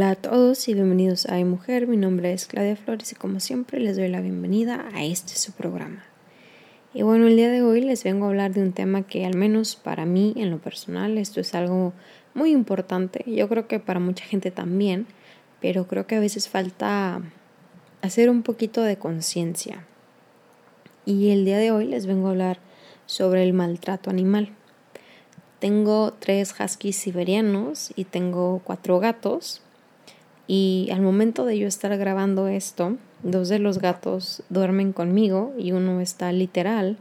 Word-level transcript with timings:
Hola 0.00 0.12
a 0.12 0.14
todos 0.14 0.66
y 0.66 0.72
bienvenidos 0.72 1.26
a 1.26 1.36
Mujer. 1.44 1.86
Mi 1.86 1.98
nombre 1.98 2.32
es 2.32 2.46
Claudia 2.46 2.74
Flores 2.74 3.12
y 3.12 3.16
como 3.16 3.38
siempre 3.38 3.80
les 3.80 3.98
doy 3.98 4.08
la 4.08 4.22
bienvenida 4.22 4.88
a 4.94 5.04
este 5.04 5.34
su 5.34 5.52
programa. 5.52 6.02
Y 6.94 7.02
bueno, 7.02 7.26
el 7.26 7.36
día 7.36 7.50
de 7.50 7.60
hoy 7.60 7.82
les 7.82 8.02
vengo 8.02 8.24
a 8.24 8.28
hablar 8.30 8.54
de 8.54 8.62
un 8.62 8.72
tema 8.72 9.02
que 9.02 9.26
al 9.26 9.36
menos 9.36 9.76
para 9.76 10.06
mí 10.06 10.32
en 10.36 10.50
lo 10.50 10.56
personal 10.56 11.18
esto 11.18 11.38
es 11.38 11.54
algo 11.54 11.92
muy 12.32 12.52
importante. 12.52 13.22
Yo 13.26 13.46
creo 13.50 13.68
que 13.68 13.78
para 13.78 14.00
mucha 14.00 14.24
gente 14.24 14.50
también, 14.50 15.06
pero 15.60 15.86
creo 15.86 16.06
que 16.06 16.16
a 16.16 16.20
veces 16.20 16.48
falta 16.48 17.20
hacer 18.00 18.30
un 18.30 18.42
poquito 18.42 18.82
de 18.82 18.96
conciencia. 18.96 19.84
Y 21.04 21.28
el 21.28 21.44
día 21.44 21.58
de 21.58 21.72
hoy 21.72 21.84
les 21.84 22.06
vengo 22.06 22.28
a 22.28 22.30
hablar 22.30 22.58
sobre 23.04 23.42
el 23.42 23.52
maltrato 23.52 24.08
animal. 24.08 24.48
Tengo 25.58 26.14
tres 26.14 26.54
huskies 26.58 26.96
siberianos 26.96 27.92
y 27.96 28.04
tengo 28.04 28.62
cuatro 28.64 28.98
gatos. 28.98 29.60
Y 30.52 30.88
al 30.92 31.00
momento 31.00 31.44
de 31.44 31.56
yo 31.56 31.68
estar 31.68 31.96
grabando 31.96 32.48
esto, 32.48 32.96
dos 33.22 33.48
de 33.48 33.60
los 33.60 33.78
gatos 33.78 34.42
duermen 34.48 34.92
conmigo 34.92 35.54
y 35.56 35.70
uno 35.70 36.00
está 36.00 36.32
literal 36.32 36.96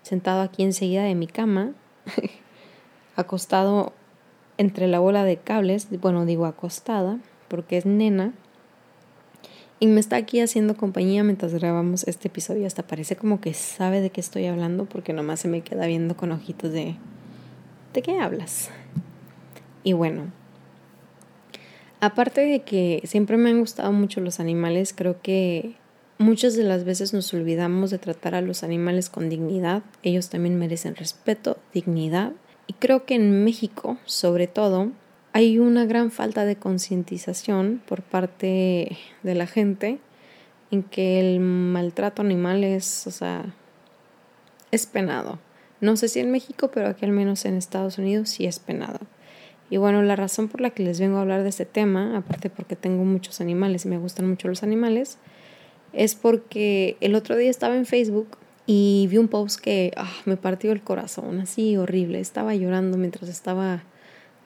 sentado 0.00 0.40
aquí 0.40 0.62
enseguida 0.62 1.02
de 1.02 1.14
mi 1.14 1.26
cama, 1.26 1.72
acostado 3.16 3.92
entre 4.56 4.86
la 4.86 4.98
bola 4.98 5.24
de 5.24 5.36
cables, 5.36 5.88
bueno, 6.00 6.24
digo 6.24 6.46
acostada, 6.46 7.18
porque 7.48 7.76
es 7.76 7.84
nena, 7.84 8.32
y 9.78 9.88
me 9.88 10.00
está 10.00 10.16
aquí 10.16 10.40
haciendo 10.40 10.74
compañía 10.74 11.22
mientras 11.22 11.52
grabamos 11.52 12.08
este 12.08 12.28
episodio. 12.28 12.66
Hasta 12.66 12.86
parece 12.86 13.14
como 13.14 13.42
que 13.42 13.52
sabe 13.52 14.00
de 14.00 14.08
qué 14.08 14.22
estoy 14.22 14.46
hablando, 14.46 14.86
porque 14.86 15.12
nomás 15.12 15.40
se 15.40 15.48
me 15.48 15.60
queda 15.60 15.86
viendo 15.86 16.16
con 16.16 16.32
ojitos 16.32 16.72
de... 16.72 16.96
¿De 17.92 18.00
qué 18.00 18.18
hablas? 18.18 18.70
Y 19.84 19.92
bueno, 19.92 20.32
Aparte 22.06 22.42
de 22.42 22.60
que 22.60 23.02
siempre 23.02 23.36
me 23.36 23.50
han 23.50 23.58
gustado 23.58 23.90
mucho 23.90 24.20
los 24.20 24.38
animales, 24.38 24.94
creo 24.96 25.20
que 25.22 25.74
muchas 26.18 26.54
de 26.54 26.62
las 26.62 26.84
veces 26.84 27.12
nos 27.12 27.34
olvidamos 27.34 27.90
de 27.90 27.98
tratar 27.98 28.36
a 28.36 28.42
los 28.42 28.62
animales 28.62 29.10
con 29.10 29.28
dignidad. 29.28 29.82
Ellos 30.04 30.28
también 30.28 30.56
merecen 30.56 30.94
respeto, 30.94 31.58
dignidad. 31.74 32.30
Y 32.68 32.74
creo 32.74 33.06
que 33.06 33.16
en 33.16 33.42
México, 33.42 33.98
sobre 34.04 34.46
todo, 34.46 34.92
hay 35.32 35.58
una 35.58 35.84
gran 35.84 36.12
falta 36.12 36.44
de 36.44 36.54
concientización 36.54 37.82
por 37.88 38.02
parte 38.02 38.96
de 39.24 39.34
la 39.34 39.48
gente 39.48 39.98
en 40.70 40.84
que 40.84 41.18
el 41.18 41.40
maltrato 41.40 42.22
animal 42.22 42.62
es, 42.62 43.08
o 43.08 43.10
sea, 43.10 43.52
es 44.70 44.86
penado. 44.86 45.40
No 45.80 45.96
sé 45.96 46.06
si 46.06 46.20
en 46.20 46.30
México, 46.30 46.70
pero 46.72 46.86
aquí 46.86 47.04
al 47.04 47.10
menos 47.10 47.44
en 47.46 47.56
Estados 47.56 47.98
Unidos 47.98 48.28
sí 48.28 48.46
es 48.46 48.60
penado. 48.60 49.00
Y 49.68 49.78
bueno, 49.78 50.02
la 50.02 50.16
razón 50.16 50.48
por 50.48 50.60
la 50.60 50.70
que 50.70 50.82
les 50.82 51.00
vengo 51.00 51.18
a 51.18 51.22
hablar 51.22 51.42
de 51.42 51.48
este 51.48 51.64
tema, 51.64 52.16
aparte 52.16 52.50
porque 52.50 52.76
tengo 52.76 53.04
muchos 53.04 53.40
animales 53.40 53.84
y 53.84 53.88
me 53.88 53.98
gustan 53.98 54.28
mucho 54.28 54.48
los 54.48 54.62
animales, 54.62 55.18
es 55.92 56.14
porque 56.14 56.96
el 57.00 57.14
otro 57.14 57.36
día 57.36 57.50
estaba 57.50 57.76
en 57.76 57.86
Facebook 57.86 58.28
y 58.66 59.06
vi 59.10 59.18
un 59.18 59.28
post 59.28 59.60
que 59.60 59.92
ah, 59.96 60.12
me 60.24 60.36
partió 60.36 60.72
el 60.72 60.82
corazón, 60.82 61.40
así 61.40 61.76
horrible. 61.76 62.20
Estaba 62.20 62.54
llorando 62.54 62.96
mientras 62.98 63.28
estaba 63.28 63.82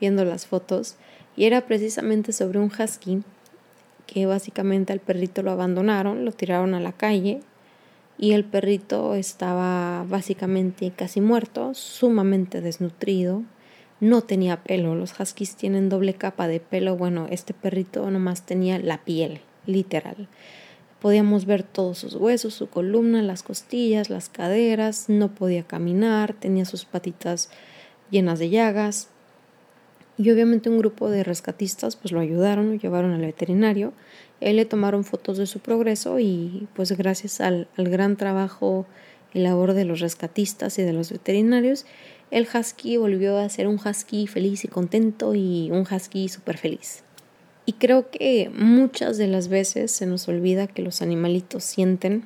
viendo 0.01 0.25
las 0.25 0.47
fotos 0.47 0.97
y 1.37 1.45
era 1.45 1.67
precisamente 1.67 2.33
sobre 2.33 2.59
un 2.59 2.71
husky 2.71 3.23
que 4.07 4.27
básicamente 4.27 4.93
al 4.93 5.01
perrito 5.01 5.43
lo 5.43 5.53
abandonaron, 5.53 6.25
lo 6.25 6.33
tiraron 6.33 6.75
a 6.75 6.81
la 6.81 6.93
calle 6.93 7.41
y 8.19 8.33
el 8.33 8.45
perrito 8.45 9.15
estaba 9.15 10.05
básicamente 10.09 10.93
casi 10.95 11.21
muerto, 11.21 11.73
sumamente 11.75 12.61
desnutrido, 12.61 13.43
no 14.01 14.23
tenía 14.23 14.63
pelo. 14.63 14.95
Los 14.95 15.19
huskies 15.19 15.57
tienen 15.57 15.89
doble 15.89 16.15
capa 16.15 16.49
de 16.49 16.61
pelo. 16.61 16.97
Bueno, 16.97 17.27
este 17.31 17.55
perrito 17.55 18.11
nomás 18.11 18.47
tenía 18.47 18.79
la 18.79 19.05
piel, 19.05 19.41
literal. 19.67 20.29
Podíamos 21.01 21.47
ver 21.47 21.63
todos 21.63 21.99
sus 21.99 22.15
huesos, 22.15 22.55
su 22.55 22.69
columna, 22.69 23.23
las 23.23 23.43
costillas, 23.43 24.11
las 24.11 24.29
caderas. 24.29 25.09
No 25.09 25.35
podía 25.35 25.63
caminar, 25.63 26.35
tenía 26.35 26.65
sus 26.65 26.85
patitas 26.85 27.51
llenas 28.11 28.39
de 28.39 28.51
llagas. 28.51 29.09
Y 30.19 30.31
obviamente 30.31 30.69
un 30.69 30.79
grupo 30.79 31.09
de 31.09 31.25
rescatistas 31.25 31.97
pues 31.97 32.13
lo 32.13 32.21
ayudaron, 32.21 32.71
lo 32.71 32.75
llevaron 32.75 33.13
al 33.13 33.23
veterinario. 33.23 33.95
Él 34.41 34.57
le 34.57 34.67
tomaron 34.67 35.05
fotos 35.05 35.39
de 35.39 35.47
su 35.47 35.61
progreso 35.61 36.19
y 36.19 36.69
pues 36.75 36.93
gracias 36.93 37.41
al, 37.41 37.69
al 37.77 37.89
gran 37.89 38.17
trabajo 38.17 38.87
y 39.33 39.41
labor 39.41 39.73
de 39.75 39.85
los 39.85 40.01
rescatistas 40.01 40.79
y 40.79 40.83
de 40.83 40.93
los 40.93 41.11
veterinarios, 41.11 41.87
el 42.31 42.47
husky 42.53 42.97
volvió 42.97 43.39
a 43.39 43.49
ser 43.49 43.67
un 43.67 43.81
husky 43.85 44.27
feliz 44.27 44.65
y 44.65 44.69
contento 44.69 45.35
y 45.35 45.71
un 45.71 45.81
husky 45.81 46.29
súper 46.29 46.59
feliz. 46.59 47.03
Y 47.67 47.75
creo 47.75 48.11
que 48.11 48.51
muchas 48.55 49.19
de 49.19 49.27
las 49.27 49.49
veces 49.49 49.91
se 49.91 50.07
nos 50.07 50.29
olvida 50.29 50.67
que 50.67 50.83
los 50.83 51.03
animalitos 51.03 51.65
sienten. 51.65 52.25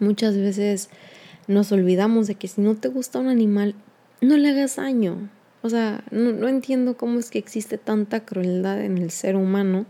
Muchas 0.00 0.36
veces 0.36 0.90
nos 1.46 1.72
olvidamos 1.72 2.26
de 2.26 2.34
que 2.34 2.48
si 2.48 2.60
no 2.60 2.74
te 2.74 2.88
gusta 2.88 3.18
un 3.18 3.28
animal, 3.28 3.74
no 4.20 4.36
le 4.36 4.50
hagas 4.50 4.76
daño. 4.76 5.28
O 5.62 5.70
sea, 5.70 6.04
no, 6.10 6.32
no 6.32 6.48
entiendo 6.48 6.96
cómo 6.96 7.18
es 7.18 7.30
que 7.30 7.38
existe 7.38 7.78
tanta 7.78 8.24
crueldad 8.24 8.80
en 8.80 8.98
el 8.98 9.10
ser 9.10 9.36
humano 9.36 9.86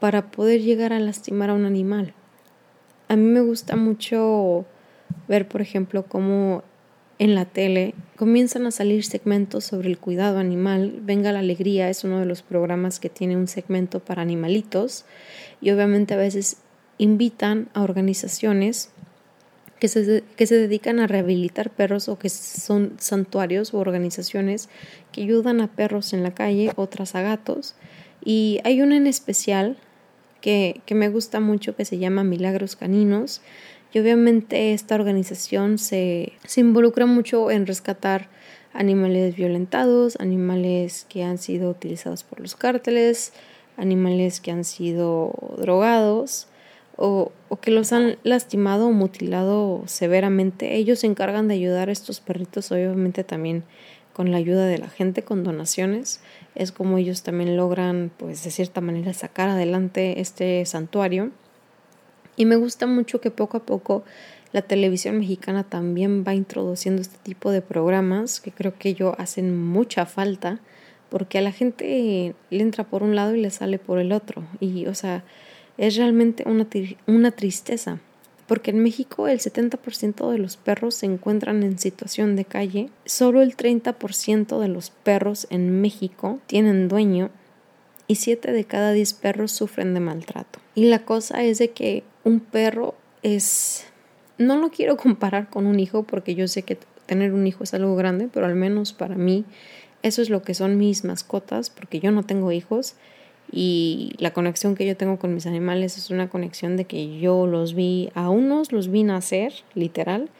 para 0.00 0.30
poder 0.30 0.60
llegar 0.62 0.92
a 0.92 1.00
lastimar 1.00 1.50
a 1.50 1.54
un 1.54 1.64
animal. 1.64 2.14
A 3.08 3.16
mí 3.16 3.24
me 3.24 3.40
gusta 3.40 3.76
mucho 3.76 4.64
ver, 5.28 5.48
por 5.48 5.60
ejemplo, 5.60 6.04
cómo 6.04 6.62
en 7.20 7.34
la 7.34 7.44
tele 7.44 7.94
comienzan 8.16 8.66
a 8.66 8.70
salir 8.70 9.04
segmentos 9.04 9.64
sobre 9.64 9.90
el 9.90 9.98
cuidado 9.98 10.38
animal. 10.38 11.00
Venga 11.02 11.32
la 11.32 11.40
Alegría 11.40 11.90
es 11.90 12.02
uno 12.02 12.18
de 12.18 12.24
los 12.24 12.40
programas 12.40 12.98
que 12.98 13.10
tiene 13.10 13.36
un 13.36 13.46
segmento 13.46 14.00
para 14.00 14.22
animalitos 14.22 15.04
y 15.60 15.70
obviamente 15.70 16.14
a 16.14 16.16
veces 16.16 16.56
invitan 16.96 17.68
a 17.74 17.82
organizaciones 17.82 18.88
que 19.78 19.88
se, 19.88 20.24
que 20.34 20.46
se 20.46 20.54
dedican 20.54 20.98
a 20.98 21.06
rehabilitar 21.06 21.68
perros 21.68 22.08
o 22.08 22.18
que 22.18 22.30
son 22.30 22.94
santuarios 22.98 23.74
o 23.74 23.78
organizaciones 23.78 24.70
que 25.12 25.22
ayudan 25.22 25.60
a 25.60 25.66
perros 25.68 26.14
en 26.14 26.22
la 26.22 26.32
calle, 26.32 26.72
otras 26.76 27.14
a 27.14 27.20
gatos. 27.20 27.74
Y 28.24 28.60
hay 28.64 28.80
una 28.80 28.96
en 28.96 29.06
especial 29.06 29.76
que, 30.40 30.80
que 30.86 30.94
me 30.94 31.10
gusta 31.10 31.38
mucho 31.38 31.76
que 31.76 31.84
se 31.84 31.98
llama 31.98 32.24
Milagros 32.24 32.76
Caninos 32.76 33.42
y 33.92 33.98
obviamente 33.98 34.72
esta 34.72 34.94
organización 34.94 35.78
se, 35.78 36.32
se 36.46 36.60
involucra 36.60 37.06
mucho 37.06 37.50
en 37.50 37.66
rescatar 37.66 38.28
animales 38.72 39.34
violentados, 39.34 40.16
animales 40.20 41.06
que 41.08 41.24
han 41.24 41.38
sido 41.38 41.70
utilizados 41.70 42.22
por 42.22 42.40
los 42.40 42.54
cárteles, 42.54 43.32
animales 43.76 44.40
que 44.40 44.52
han 44.52 44.64
sido 44.64 45.32
drogados 45.58 46.46
o, 46.96 47.32
o, 47.48 47.56
que 47.56 47.70
los 47.70 47.92
han 47.92 48.18
lastimado 48.22 48.88
o 48.88 48.92
mutilado 48.92 49.82
severamente. 49.86 50.76
Ellos 50.76 51.00
se 51.00 51.06
encargan 51.06 51.48
de 51.48 51.54
ayudar 51.54 51.88
a 51.88 51.92
estos 51.92 52.20
perritos, 52.20 52.70
obviamente 52.70 53.24
también 53.24 53.64
con 54.12 54.30
la 54.30 54.36
ayuda 54.36 54.66
de 54.66 54.78
la 54.78 54.90
gente, 54.90 55.22
con 55.22 55.44
donaciones. 55.44 56.20
Es 56.54 56.72
como 56.72 56.98
ellos 56.98 57.22
también 57.22 57.56
logran, 57.56 58.10
pues 58.18 58.44
de 58.44 58.50
cierta 58.50 58.80
manera, 58.80 59.14
sacar 59.14 59.48
adelante 59.48 60.20
este 60.20 60.64
santuario. 60.66 61.30
Y 62.36 62.44
me 62.44 62.56
gusta 62.56 62.86
mucho 62.86 63.20
que 63.20 63.30
poco 63.30 63.58
a 63.58 63.64
poco 63.64 64.04
la 64.52 64.62
televisión 64.62 65.18
mexicana 65.18 65.64
también 65.64 66.24
va 66.26 66.34
introduciendo 66.34 67.02
este 67.02 67.18
tipo 67.22 67.50
de 67.50 67.62
programas 67.62 68.40
que 68.40 68.50
creo 68.50 68.74
que 68.76 68.88
ellos 68.88 69.14
hacen 69.18 69.56
mucha 69.56 70.06
falta 70.06 70.60
porque 71.10 71.38
a 71.38 71.42
la 71.42 71.52
gente 71.52 72.34
le 72.50 72.62
entra 72.62 72.84
por 72.84 73.02
un 73.02 73.14
lado 73.14 73.34
y 73.34 73.40
le 73.40 73.50
sale 73.50 73.78
por 73.78 73.98
el 73.98 74.12
otro. 74.12 74.44
Y, 74.60 74.86
o 74.86 74.94
sea, 74.94 75.24
es 75.76 75.96
realmente 75.96 76.44
una, 76.46 76.66
una 77.06 77.32
tristeza. 77.32 77.98
Porque 78.46 78.70
en 78.70 78.82
México 78.82 79.28
el 79.28 79.38
70% 79.38 80.30
de 80.30 80.38
los 80.38 80.56
perros 80.56 80.96
se 80.96 81.06
encuentran 81.06 81.62
en 81.62 81.78
situación 81.78 82.34
de 82.34 82.44
calle. 82.44 82.90
Solo 83.04 83.42
el 83.42 83.56
30% 83.56 84.58
de 84.58 84.68
los 84.68 84.90
perros 84.90 85.46
en 85.50 85.80
México 85.80 86.40
tienen 86.46 86.88
dueño 86.88 87.30
y 88.10 88.16
7 88.16 88.50
de 88.50 88.64
cada 88.64 88.90
10 88.90 89.14
perros 89.14 89.52
sufren 89.52 89.94
de 89.94 90.00
maltrato. 90.00 90.58
Y 90.74 90.86
la 90.86 91.04
cosa 91.04 91.44
es 91.44 91.58
de 91.58 91.70
que 91.70 92.02
un 92.24 92.40
perro 92.40 92.96
es... 93.22 93.84
No 94.36 94.56
lo 94.56 94.70
quiero 94.70 94.96
comparar 94.96 95.48
con 95.48 95.68
un 95.68 95.78
hijo 95.78 96.02
porque 96.02 96.34
yo 96.34 96.48
sé 96.48 96.64
que 96.64 96.76
tener 97.06 97.32
un 97.32 97.46
hijo 97.46 97.62
es 97.62 97.72
algo 97.72 97.94
grande, 97.94 98.28
pero 98.32 98.46
al 98.46 98.56
menos 98.56 98.92
para 98.92 99.14
mí 99.14 99.44
eso 100.02 100.22
es 100.22 100.28
lo 100.28 100.42
que 100.42 100.54
son 100.54 100.76
mis 100.76 101.04
mascotas 101.04 101.70
porque 101.70 102.00
yo 102.00 102.10
no 102.10 102.24
tengo 102.24 102.50
hijos 102.50 102.96
y 103.52 104.14
la 104.18 104.32
conexión 104.32 104.74
que 104.74 104.88
yo 104.88 104.96
tengo 104.96 105.20
con 105.20 105.32
mis 105.32 105.46
animales 105.46 105.96
es 105.96 106.10
una 106.10 106.28
conexión 106.28 106.76
de 106.76 106.86
que 106.86 107.20
yo 107.20 107.46
los 107.46 107.74
vi, 107.74 108.10
a 108.14 108.28
unos 108.28 108.72
los 108.72 108.88
vi 108.88 109.04
nacer, 109.04 109.52
literal, 109.74 110.30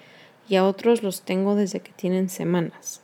y 0.49 0.57
a 0.57 0.67
otros 0.67 1.05
los 1.05 1.23
tengo 1.23 1.55
desde 1.55 1.79
que 1.79 1.93
tienen 1.93 2.31
semanas. 2.31 3.01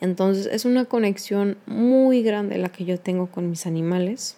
Entonces 0.00 0.46
es 0.46 0.64
una 0.64 0.84
conexión 0.84 1.56
muy 1.66 2.22
grande 2.22 2.58
la 2.58 2.68
que 2.68 2.84
yo 2.84 2.98
tengo 3.00 3.26
con 3.26 3.50
mis 3.50 3.66
animales 3.66 4.36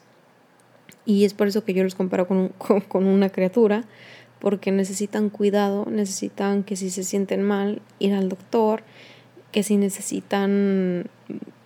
y 1.05 1.25
es 1.25 1.35
por 1.35 1.49
eso 1.49 1.65
que 1.65 1.75
yo 1.75 1.83
los 1.83 1.95
comparo 1.95 2.27
con, 2.89 3.07
una 3.07 3.31
criatura, 3.31 3.85
porque 4.39 4.71
necesitan 4.73 5.29
cuidado, 5.29 5.87
necesitan 5.91 6.62
que 6.62 6.77
si 6.77 6.91
se 6.91 7.05
sienten 7.05 7.43
mal, 7.43 7.83
ir 7.99 8.15
al 8.15 8.29
doctor, 8.29 8.83
que 9.53 9.62
si 9.62 9.77
necesitan 9.77 11.07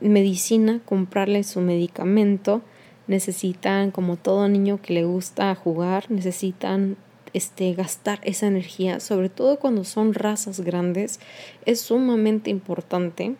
medicina, 0.00 0.80
comprarle 0.84 1.44
su 1.44 1.60
medicamento, 1.60 2.62
necesitan, 3.06 3.90
como 3.90 4.16
todo 4.16 4.48
niño 4.48 4.80
que 4.80 4.94
le 4.94 5.04
gusta 5.04 5.54
jugar, 5.54 6.10
necesitan 6.10 6.96
este, 7.32 7.74
gastar 7.74 8.20
esa 8.22 8.46
energía, 8.46 8.98
sobre 8.98 9.28
todo 9.28 9.58
cuando 9.58 9.84
son 9.84 10.14
razas 10.14 10.60
grandes, 10.60 11.20
es 11.66 11.80
sumamente 11.80 12.50
importante 12.50 13.34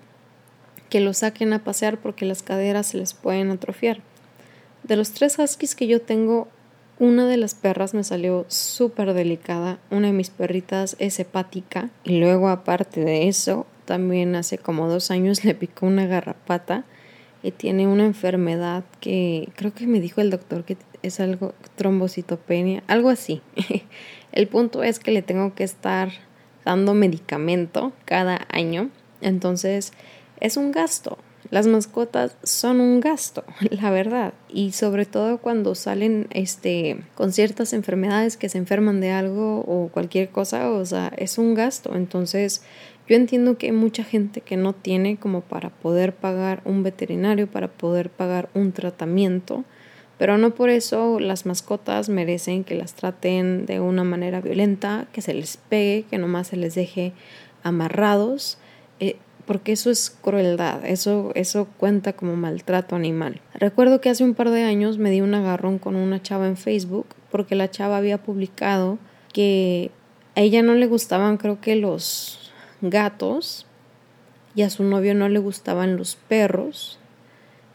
que 0.95 1.01
lo 1.01 1.13
saquen 1.13 1.53
a 1.53 1.65
pasear 1.65 1.99
porque 1.99 2.25
las 2.25 2.45
caderas 2.45 2.87
se 2.87 2.99
les 2.99 3.15
pueden 3.15 3.51
atrofiar. 3.51 3.99
De 4.85 4.95
los 4.95 5.11
tres 5.11 5.37
huskies 5.41 5.75
que 5.75 5.89
yo 5.89 6.01
tengo, 6.01 6.47
una 7.01 7.27
de 7.27 7.37
las 7.37 7.57
perras 7.57 7.95
me 7.95 8.05
salió 8.05 8.47
súper 8.47 9.13
delicada, 9.13 9.81
una 9.91 10.07
de 10.07 10.13
mis 10.13 10.31
perritas 10.31 10.95
es 11.01 11.19
hepática 11.19 11.91
y 12.05 12.21
luego 12.21 12.49
aparte 12.49 13.01
de 13.01 13.27
eso, 13.27 13.67
también 13.87 14.37
hace 14.37 14.57
como 14.57 14.87
dos 14.87 15.11
años 15.11 15.45
le 15.45 15.57
picó 15.57 15.87
una 15.87 16.07
garrapata 16.07 16.85
y 17.43 17.51
tiene 17.51 17.89
una 17.89 18.05
enfermedad 18.05 18.85
que 19.01 19.49
creo 19.57 19.75
que 19.75 19.89
me 19.89 19.99
dijo 19.99 20.21
el 20.21 20.31
doctor 20.31 20.63
que 20.63 20.77
es 21.03 21.19
algo 21.19 21.55
trombocitopenia, 21.75 22.85
algo 22.87 23.11
así. 23.11 23.43
el 24.31 24.47
punto 24.47 24.85
es 24.85 25.01
que 25.01 25.11
le 25.11 25.23
tengo 25.23 25.57
que 25.57 25.65
estar 25.65 26.13
dando 26.65 26.95
medicamento 26.95 27.93
cada 28.05 28.47
año, 28.49 28.91
entonces 29.23 29.93
es 30.41 30.57
un 30.57 30.73
gasto. 30.73 31.19
Las 31.51 31.67
mascotas 31.67 32.37
son 32.43 32.81
un 32.81 33.01
gasto, 33.01 33.45
la 33.71 33.91
verdad, 33.91 34.33
y 34.49 34.73
sobre 34.73 35.05
todo 35.05 35.39
cuando 35.39 35.75
salen 35.75 36.27
este 36.31 36.97
con 37.15 37.33
ciertas 37.33 37.73
enfermedades 37.75 38.37
que 38.37 38.49
se 38.49 38.59
enferman 38.59 39.01
de 39.01 39.13
algo 39.13 39.61
o 39.61 39.89
cualquier 39.93 40.31
cosa, 40.31 40.71
o 40.71 40.85
sea, 40.87 41.13
es 41.17 41.37
un 41.37 41.55
gasto. 41.55 41.95
Entonces, 41.95 42.63
yo 43.07 43.17
entiendo 43.17 43.59
que 43.59 43.67
hay 43.67 43.73
mucha 43.73 44.05
gente 44.05 44.41
que 44.41 44.57
no 44.57 44.73
tiene 44.73 45.19
como 45.19 45.43
para 45.43 45.69
poder 45.69 46.15
pagar 46.15 46.63
un 46.65 46.83
veterinario, 46.83 47.47
para 47.47 47.69
poder 47.69 48.09
pagar 48.09 48.49
un 48.55 48.73
tratamiento, 48.73 49.65
pero 50.17 50.39
no 50.39 50.55
por 50.55 50.71
eso 50.71 51.21
las 51.21 51.45
mascotas 51.45 52.09
merecen 52.09 52.65
que 52.65 52.75
las 52.75 52.95
traten 52.95 53.67
de 53.67 53.81
una 53.81 54.05
manera 54.05 54.41
violenta, 54.41 55.07
que 55.13 55.21
se 55.21 55.35
les 55.35 55.59
pegue, 55.59 56.07
que 56.09 56.17
nomás 56.17 56.49
se 56.49 56.57
les 56.57 56.75
deje 56.75 57.13
amarrados, 57.63 58.59
porque 59.47 59.73
eso 59.73 59.91
es 59.91 60.11
crueldad, 60.11 60.85
eso, 60.85 61.33
eso 61.35 61.69
cuenta 61.77 62.15
como 62.15 62.37
maltrato 62.37 62.97
animal. 62.97 63.41
Recuerdo 63.55 64.01
que 64.01 64.11
hace 64.11 64.25
un 64.25 64.35
par 64.35 64.51
de 64.51 64.63
años 64.63 64.99
me 64.99 65.11
di 65.11 65.21
un 65.21 65.35
agarrón 65.35 65.79
con 65.79 65.97
una 65.97 66.23
chava 66.23 66.47
en 66.47 66.57
Facebook 66.57 67.07
porque 67.31 67.55
la 67.55 67.71
chava 67.71 67.97
había 67.97 68.19
publicado 68.19 68.99
que 69.33 69.91
a 70.37 70.41
ella 70.41 70.63
no 70.63 70.75
le 70.75 70.87
gustaban 70.87 71.37
creo 71.37 71.61
que 71.61 71.77
los 71.77 72.53
gatos 72.81 73.67
y 74.55 74.63
a 74.63 74.71
su 74.71 74.85
novio 74.85 75.15
no 75.15 75.29
le 75.29 75.39
gustaban 75.39 75.97
los 75.97 76.17
perros. 76.17 76.99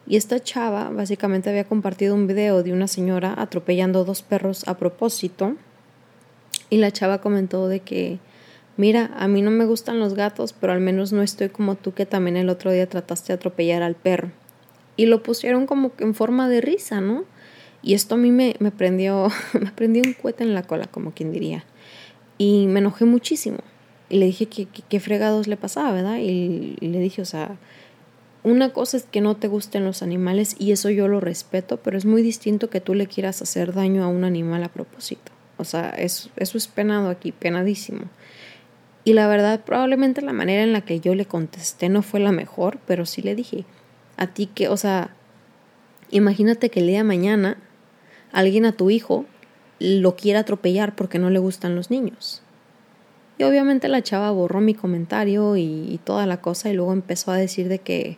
Y 0.08 0.16
esta 0.16 0.40
chava 0.40 0.90
básicamente 0.90 1.50
había 1.50 1.66
compartido 1.66 2.16
un 2.16 2.26
video 2.26 2.64
de 2.64 2.74
una 2.74 2.88
señora 2.88 3.36
atropellando 3.38 4.06
dos 4.06 4.22
perros 4.22 4.68
a 4.68 4.78
propósito. 4.78 5.56
Y 6.70 6.78
la 6.78 6.92
chava 6.92 7.20
comentó 7.20 7.68
de 7.68 7.82
que, 7.82 8.20
mira, 8.80 9.12
a 9.18 9.28
mí 9.28 9.42
no 9.42 9.52
me 9.52 9.66
gustan 9.66 10.00
los 10.00 10.14
gatos, 10.14 10.54
pero 10.54 10.72
al 10.72 10.80
menos 10.80 11.12
no 11.12 11.22
estoy 11.22 11.50
como 11.50 11.76
tú 11.76 11.94
que 11.94 12.06
también 12.06 12.38
el 12.38 12.48
otro 12.48 12.72
día 12.72 12.88
trataste 12.88 13.34
de 13.34 13.34
atropellar 13.34 13.84
al 13.84 13.96
perro. 13.96 14.32
Y 14.96 15.06
lo 15.06 15.22
pusieron 15.22 15.66
como 15.66 15.92
en 16.00 16.16
forma 16.16 16.48
de 16.48 16.62
risa, 16.62 17.02
¿no? 17.02 17.26
Y 17.82 17.94
esto 17.94 18.16
a 18.16 18.18
mí 18.18 18.32
me, 18.32 18.56
me 18.60 18.72
prendió, 18.72 19.28
me 19.60 19.72
prendió 19.72 20.02
un 20.06 20.14
cuete 20.14 20.46
en 20.46 20.54
la 20.54 20.64
cola, 20.64 20.88
como 20.88 21.12
quien 21.12 21.34
diría. 21.34 21.66
Y 22.38 22.68
me 22.68 22.80
enojé 22.80 23.04
muchísimo. 23.04 23.58
Y 24.08 24.18
le 24.18 24.28
dije 24.28 24.46
que 24.46 24.66
qué 24.66 25.00
fregados 25.02 25.48
le 25.48 25.58
pasaba, 25.58 25.92
¿verdad? 25.92 26.18
Y, 26.20 26.78
le 26.80 27.00
dije, 27.00 27.22
o 27.22 27.26
sea, 27.26 27.58
una 28.44 28.72
cosa 28.72 28.96
es 28.96 29.04
que 29.04 29.20
no 29.20 29.36
te 29.36 29.50
gusten 29.50 29.84
los 29.84 30.02
animales 30.02 30.56
y 30.58 30.72
eso 30.72 30.90
yo 30.90 31.10
lo 31.10 31.20
respeto, 31.20 31.82
pero 31.84 31.98
es 31.98 32.06
muy 32.06 32.22
distinto 32.22 32.70
que 32.70 32.80
tú 32.80 32.94
le 32.94 33.08
quieras 33.08 33.42
hacer 33.42 33.74
daño 33.74 34.06
a 34.06 34.08
un 34.08 34.24
animal 34.24 34.64
a 34.64 34.70
propósito. 34.70 35.34
O 35.58 35.66
sea, 35.66 35.90
eso, 35.90 36.30
eso 36.38 36.58
es 36.58 36.70
penado 36.70 37.10
aquí, 37.10 37.34
penadísimo. 37.34 38.06
Y 39.04 39.14
la 39.14 39.28
verdad, 39.28 39.64
probablemente 39.64 40.22
la 40.22 40.34
manera 40.34 40.64
en 40.64 40.74
la 40.74 40.82
que 40.82 41.00
yo 41.00 41.16
le 41.16 41.26
contesté 41.26 41.90
no 41.90 42.02
fue 42.02 42.20
la 42.20 42.32
mejor, 42.32 42.80
pero 42.86 43.06
sí 43.06 43.22
le 43.22 43.36
dije, 43.36 43.66
a 44.18 44.28
ti 44.28 44.48
que, 44.48 44.68
o 44.68 44.78
sea, 44.78 45.16
imagínate 46.12 46.70
que 46.70 46.82
el 46.82 46.88
día 46.88 47.00
de 47.00 47.04
mañana 47.06 47.58
alguien 48.32 48.66
a 48.66 48.74
tu 48.74 48.90
hijo 48.90 49.26
lo 49.80 50.16
quiera 50.16 50.42
atropellar 50.42 50.96
porque 50.96 51.20
no 51.20 51.30
le 51.30 51.40
gustan 51.40 51.76
los 51.76 51.90
niños. 51.90 52.42
Y 53.38 53.44
obviamente 53.44 53.88
la 53.88 54.04
chava 54.04 54.32
borró 54.32 54.60
mi 54.60 54.74
comentario 54.74 55.56
y, 55.56 56.00
toda 56.04 56.26
la 56.26 56.42
cosa 56.42 56.70
y 56.70 56.74
luego 56.74 56.92
empezó 56.92 57.32
a 57.32 57.38
decir 57.38 57.70
de 57.70 57.80
que 57.80 58.18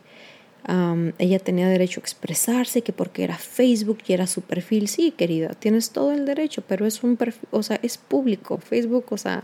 ella 1.19 1.39
tenía 1.39 1.67
derecho 1.67 1.99
a 1.99 2.03
expresarse, 2.03 2.81
que 2.81 2.93
porque 2.93 3.23
era 3.23 3.37
Facebook 3.37 3.99
y 4.07 4.13
era 4.13 4.25
su 4.25 4.41
perfil. 4.41 4.87
Sí, 4.87 5.11
querida, 5.11 5.49
tienes 5.49 5.91
todo 5.91 6.11
el 6.11 6.25
derecho, 6.25 6.63
pero 6.67 6.87
es 6.87 7.03
un 7.03 7.17
perfil, 7.17 7.47
o 7.51 7.61
sea, 7.61 7.79
es 7.83 7.99
público. 7.99 8.57
Facebook, 8.57 9.05
o 9.09 9.17
sea, 9.17 9.43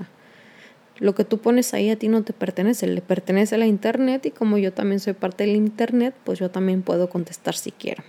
lo 1.00 1.16
que 1.16 1.24
tú 1.24 1.40
pones 1.40 1.74
ahí 1.74 1.90
a 1.90 1.98
ti 1.98 2.08
no 2.08 2.24
te 2.24 2.34
pertenece, 2.34 2.88
le 2.88 3.02
pertenece 3.02 3.56
a 3.56 3.58
la 3.58 3.68
Internet 3.68 4.26
y 4.26 4.32
como 4.32 4.58
yo 4.58 4.74
también 4.74 5.00
soy 5.00 5.14
parte 5.14 5.46
del 5.46 5.56
Internet, 5.56 6.16
pues 6.24 6.40
yo 6.40 6.50
también 6.50 6.82
puedo 6.82 7.10
contestar 7.10 7.56
si 7.56 7.72
quiero. 7.72 8.04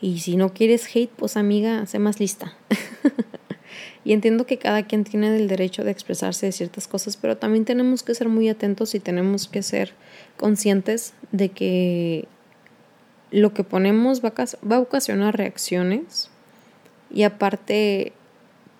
Y 0.00 0.20
si 0.20 0.36
no 0.36 0.52
quieres 0.52 0.88
hate, 0.94 1.10
pues 1.10 1.36
amiga, 1.36 1.86
sé 1.86 1.98
más 1.98 2.18
lista. 2.18 2.54
Y 4.04 4.12
entiendo 4.12 4.46
que 4.46 4.58
cada 4.58 4.84
quien 4.84 5.04
tiene 5.04 5.36
el 5.36 5.46
derecho 5.46 5.84
de 5.84 5.92
expresarse 5.92 6.46
de 6.46 6.52
ciertas 6.52 6.88
cosas, 6.88 7.16
pero 7.16 7.36
también 7.36 7.64
tenemos 7.64 8.02
que 8.02 8.14
ser 8.14 8.28
muy 8.28 8.48
atentos 8.48 8.94
y 8.94 9.00
tenemos 9.00 9.46
que 9.46 9.62
ser 9.62 9.92
conscientes 10.36 11.14
de 11.30 11.50
que 11.50 12.26
lo 13.30 13.54
que 13.54 13.64
ponemos 13.64 14.22
va 14.22 14.32
a, 14.36 14.78
ocasionar 14.80 15.36
reacciones 15.36 16.30
y 17.14 17.22
aparte, 17.22 18.12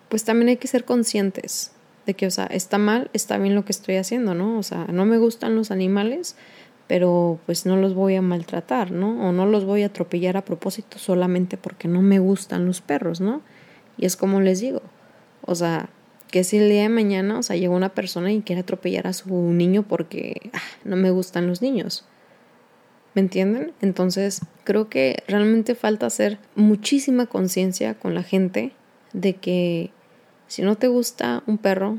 pues 0.09 0.25
también 0.25 0.49
hay 0.49 0.57
que 0.57 0.67
ser 0.67 0.83
conscientes 0.83 1.71
de 2.05 2.13
que, 2.13 2.27
o 2.27 2.31
sea, 2.31 2.45
está 2.45 2.77
mal, 2.77 3.09
está 3.13 3.37
bien 3.37 3.55
lo 3.55 3.65
que 3.65 3.71
estoy 3.71 3.95
haciendo, 3.95 4.33
¿no? 4.33 4.57
O 4.57 4.63
sea, 4.63 4.85
no 4.91 5.05
me 5.05 5.17
gustan 5.17 5.55
los 5.55 5.71
animales, 5.71 6.35
pero 6.87 7.39
pues 7.45 7.65
no 7.65 7.77
los 7.77 7.93
voy 7.93 8.15
a 8.15 8.21
maltratar, 8.21 8.91
¿no? 8.91 9.27
O 9.27 9.31
no 9.31 9.45
los 9.45 9.65
voy 9.65 9.83
a 9.83 9.87
atropellar 9.87 10.37
a 10.37 10.45
propósito 10.45 10.99
solamente 10.99 11.57
porque 11.57 11.87
no 11.87 12.01
me 12.01 12.19
gustan 12.19 12.65
los 12.65 12.81
perros, 12.81 13.21
¿no? 13.21 13.41
Y 13.97 14.05
es 14.05 14.15
como 14.15 14.41
les 14.41 14.59
digo, 14.59 14.81
o 15.41 15.55
sea, 15.55 15.89
que 16.29 16.43
si 16.43 16.57
el 16.57 16.69
día 16.69 16.83
de 16.83 16.89
mañana, 16.89 17.37
o 17.37 17.43
sea, 17.43 17.55
llega 17.55 17.73
una 17.73 17.93
persona 17.93 18.31
y 18.33 18.41
quiere 18.41 18.61
atropellar 18.61 19.07
a 19.07 19.13
su 19.13 19.33
niño 19.35 19.83
porque 19.83 20.49
ah, 20.53 20.59
no 20.83 20.95
me 20.95 21.11
gustan 21.11 21.47
los 21.47 21.61
niños. 21.61 22.05
¿Me 23.13 23.21
entienden? 23.21 23.73
Entonces, 23.81 24.41
creo 24.63 24.89
que 24.89 25.23
realmente 25.27 25.75
falta 25.75 26.07
hacer 26.07 26.39
muchísima 26.55 27.27
conciencia 27.27 27.93
con 27.93 28.15
la 28.15 28.23
gente 28.23 28.71
de 29.13 29.35
que 29.35 29.91
si 30.53 30.61
no 30.61 30.75
te 30.75 30.87
gusta 30.87 31.41
un 31.47 31.57
perro, 31.57 31.97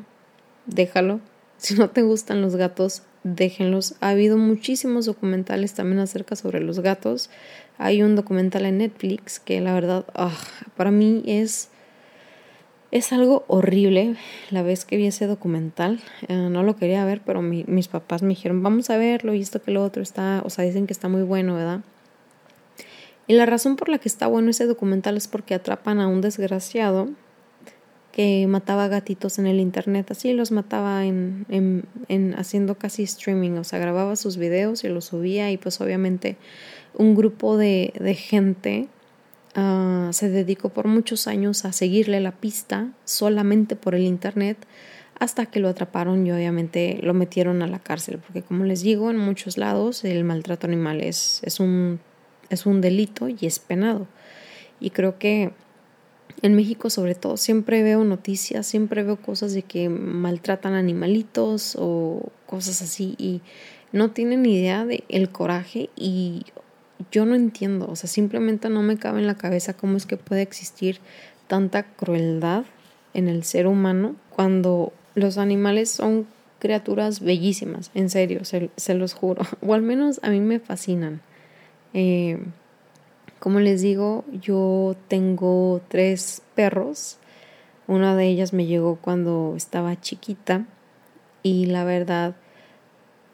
déjalo. 0.66 1.18
Si 1.56 1.74
no 1.74 1.90
te 1.90 2.02
gustan 2.02 2.40
los 2.40 2.54
gatos, 2.54 3.02
déjenlos. 3.24 3.96
Ha 4.00 4.10
habido 4.10 4.36
muchísimos 4.36 5.06
documentales 5.06 5.74
también 5.74 5.98
acerca 5.98 6.36
sobre 6.36 6.60
los 6.60 6.78
gatos. 6.78 7.30
Hay 7.78 8.04
un 8.04 8.14
documental 8.14 8.64
en 8.66 8.78
Netflix 8.78 9.40
que 9.40 9.60
la 9.60 9.74
verdad, 9.74 10.04
ah, 10.14 10.38
para 10.76 10.92
mí 10.92 11.24
es 11.26 11.68
es 12.92 13.12
algo 13.12 13.44
horrible. 13.48 14.14
La 14.50 14.62
vez 14.62 14.84
que 14.84 14.98
vi 14.98 15.06
ese 15.06 15.26
documental, 15.26 15.98
eh, 16.28 16.34
no 16.34 16.62
lo 16.62 16.76
quería 16.76 17.04
ver, 17.04 17.22
pero 17.26 17.42
mis 17.42 17.88
papás 17.88 18.22
me 18.22 18.28
dijeron, 18.28 18.62
vamos 18.62 18.88
a 18.88 18.96
verlo 18.96 19.34
y 19.34 19.40
esto 19.40 19.62
que 19.62 19.72
lo 19.72 19.82
otro 19.82 20.00
está, 20.00 20.42
o 20.44 20.50
sea, 20.50 20.64
dicen 20.64 20.86
que 20.86 20.92
está 20.92 21.08
muy 21.08 21.24
bueno, 21.24 21.56
¿verdad? 21.56 21.80
Y 23.26 23.32
la 23.34 23.46
razón 23.46 23.74
por 23.74 23.88
la 23.88 23.98
que 23.98 24.08
está 24.08 24.28
bueno 24.28 24.50
ese 24.50 24.66
documental 24.66 25.16
es 25.16 25.26
porque 25.26 25.54
atrapan 25.54 25.98
a 25.98 26.06
un 26.06 26.20
desgraciado 26.20 27.08
que 28.14 28.46
mataba 28.46 28.86
gatitos 28.86 29.38
en 29.40 29.46
el 29.46 29.58
internet, 29.58 30.10
así 30.10 30.32
los 30.32 30.52
mataba 30.52 31.04
en, 31.04 31.46
en, 31.48 31.84
en 32.08 32.34
haciendo 32.38 32.76
casi 32.76 33.02
streaming, 33.02 33.58
o 33.58 33.64
sea, 33.64 33.80
grababa 33.80 34.14
sus 34.14 34.36
videos 34.36 34.84
y 34.84 34.88
los 34.88 35.06
subía 35.06 35.50
y 35.50 35.56
pues 35.56 35.80
obviamente 35.80 36.36
un 36.94 37.16
grupo 37.16 37.56
de, 37.56 37.92
de 37.98 38.14
gente 38.14 38.88
Ah, 39.56 40.10
se 40.12 40.30
dedicó 40.30 40.70
por 40.70 40.88
muchos 40.88 41.28
años 41.28 41.64
a 41.64 41.72
seguirle 41.72 42.20
la 42.20 42.32
pista 42.32 42.88
solamente 43.04 43.76
por 43.76 43.94
el 43.94 44.02
Internet 44.02 44.58
hasta 45.20 45.46
que 45.46 45.60
lo 45.60 45.68
atraparon 45.68 46.26
y 46.26 46.32
obviamente 46.32 46.98
lo 47.02 47.14
metieron 47.14 47.62
a 47.62 47.68
la 47.68 47.78
cárcel, 47.78 48.18
porque 48.18 48.42
como 48.42 48.64
les 48.64 48.82
digo, 48.82 49.12
en 49.12 49.16
muchos 49.16 49.56
lados 49.56 50.04
el 50.04 50.24
maltrato 50.24 50.66
animal 50.66 51.00
es, 51.00 51.40
es, 51.44 51.60
un, 51.60 52.00
es 52.50 52.66
un 52.66 52.80
delito 52.80 53.28
y 53.28 53.38
es 53.42 53.60
penado. 53.60 54.08
Y 54.80 54.90
creo 54.90 55.20
que 55.20 55.52
en 56.42 56.54
México 56.54 56.90
sobre 56.90 57.14
todo 57.14 57.36
siempre 57.36 57.82
veo 57.82 58.04
noticias, 58.04 58.66
siempre 58.66 59.02
veo 59.02 59.16
cosas 59.16 59.52
de 59.52 59.62
que 59.62 59.88
maltratan 59.88 60.74
animalitos 60.74 61.76
o 61.78 62.30
cosas 62.46 62.82
así 62.82 63.14
y 63.18 63.40
no 63.92 64.10
tienen 64.10 64.44
idea 64.44 64.84
de 64.84 65.04
el 65.08 65.30
coraje 65.30 65.90
y 65.96 66.44
yo 67.10 67.26
no 67.26 67.34
entiendo, 67.34 67.88
o 67.88 67.96
sea, 67.96 68.08
simplemente 68.08 68.68
no 68.68 68.82
me 68.82 68.96
cabe 68.96 69.20
en 69.20 69.26
la 69.26 69.36
cabeza 69.36 69.74
cómo 69.74 69.96
es 69.96 70.06
que 70.06 70.16
puede 70.16 70.42
existir 70.42 71.00
tanta 71.46 71.84
crueldad 71.84 72.64
en 73.14 73.28
el 73.28 73.44
ser 73.44 73.66
humano 73.66 74.16
cuando 74.30 74.92
los 75.14 75.38
animales 75.38 75.90
son 75.90 76.26
criaturas 76.58 77.20
bellísimas, 77.20 77.90
en 77.94 78.10
serio, 78.10 78.40
se, 78.44 78.94
los 78.94 79.14
juro, 79.14 79.42
o 79.66 79.74
al 79.74 79.82
menos 79.82 80.20
a 80.22 80.30
mí 80.30 80.40
me 80.40 80.58
fascinan. 80.58 81.20
Eh, 81.92 82.38
Como 83.44 83.60
les 83.60 83.82
digo, 83.82 84.24
yo 84.32 84.96
tengo 85.06 85.82
tres 85.88 86.40
perros. 86.54 87.18
Una 87.86 88.16
de 88.16 88.26
ellas 88.26 88.54
me 88.54 88.64
llegó 88.64 88.96
cuando 88.96 89.52
estaba 89.54 90.00
chiquita 90.00 90.64
y 91.42 91.66
la 91.66 91.84
verdad, 91.84 92.36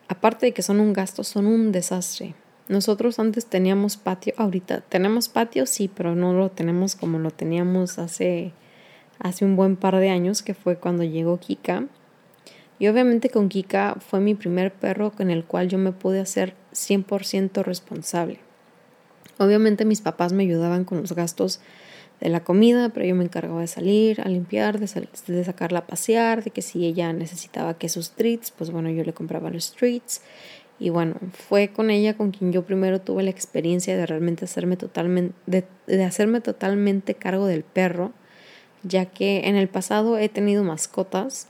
aparte 0.09 0.47
de 0.47 0.52
que 0.52 0.62
son 0.62 0.81
un 0.81 0.93
gasto, 0.93 1.23
son 1.23 1.47
un 1.47 1.71
desastre. 1.71 2.35
Nosotros 2.67 3.21
antes 3.21 3.47
teníamos 3.47 3.97
patio, 3.97 4.35
ahorita 4.37 4.81
tenemos 4.81 5.29
patio, 5.29 5.64
sí, 5.64 5.87
pero 5.87 6.17
no 6.17 6.33
lo 6.33 6.50
tenemos 6.50 6.97
como 6.97 7.21
lo 7.21 7.31
teníamos 7.31 8.00
hace, 8.00 8.52
hace 9.21 9.45
un 9.45 9.55
buen 9.55 9.76
par 9.76 9.97
de 9.99 10.11
años, 10.11 10.43
que 10.43 10.55
fue 10.55 10.75
cuando 10.75 11.05
llegó 11.05 11.38
Kika. 11.38 11.85
Y 12.81 12.88
obviamente 12.88 13.31
con 13.31 13.49
Kika 13.49 13.99
fue 14.00 14.19
mi 14.19 14.35
primer 14.35 14.73
perro 14.73 15.12
con 15.12 15.31
el 15.31 15.45
cual 15.45 15.69
yo 15.69 15.79
me 15.79 15.93
pude 15.93 16.19
hacer 16.19 16.57
100% 16.73 17.62
responsable. 17.62 18.50
Obviamente 19.41 19.87
mis 19.87 20.03
papás 20.03 20.35
me 20.35 20.43
ayudaban 20.43 20.85
con 20.85 21.01
los 21.01 21.13
gastos 21.13 21.61
de 22.21 22.29
la 22.29 22.45
comida, 22.45 22.91
pero 22.91 23.07
yo 23.07 23.15
me 23.15 23.25
encargaba 23.25 23.63
de 23.63 23.69
salir, 23.69 24.21
a 24.21 24.29
limpiar, 24.29 24.79
de, 24.79 25.45
sacarla 25.45 25.79
a 25.79 25.87
pasear, 25.87 26.45
de 26.45 26.51
que 26.51 26.61
si 26.61 26.85
ella 26.85 27.11
necesitaba 27.15 27.79
que 27.79 27.89
sus 27.89 28.11
treats, 28.11 28.51
pues 28.51 28.71
bueno, 28.71 28.91
yo 28.91 29.03
le 29.03 29.15
compraba 29.15 29.49
los 29.49 29.73
treats. 29.73 30.21
Y 30.79 30.91
bueno, 30.91 31.15
fue 31.33 31.69
con 31.69 31.89
ella 31.89 32.19
con 32.19 32.33
quien 32.33 32.53
yo 32.53 32.67
primero 32.67 33.01
tuve 33.01 33.23
la 33.23 33.31
experiencia 33.31 33.97
de 33.97 34.05
realmente 34.05 34.45
hacerme 34.45 34.77
totalmente, 34.77 35.35
de, 35.47 36.05
hacerme 36.05 36.43
totalmente 36.43 37.15
cargo 37.15 37.47
del 37.47 37.63
perro, 37.63 38.13
ya 38.83 39.07
que 39.07 39.49
en 39.49 39.57
el 39.57 39.69
pasado 39.69 40.19
he 40.19 40.29
tenido 40.29 40.65
mascotas, 40.65 41.49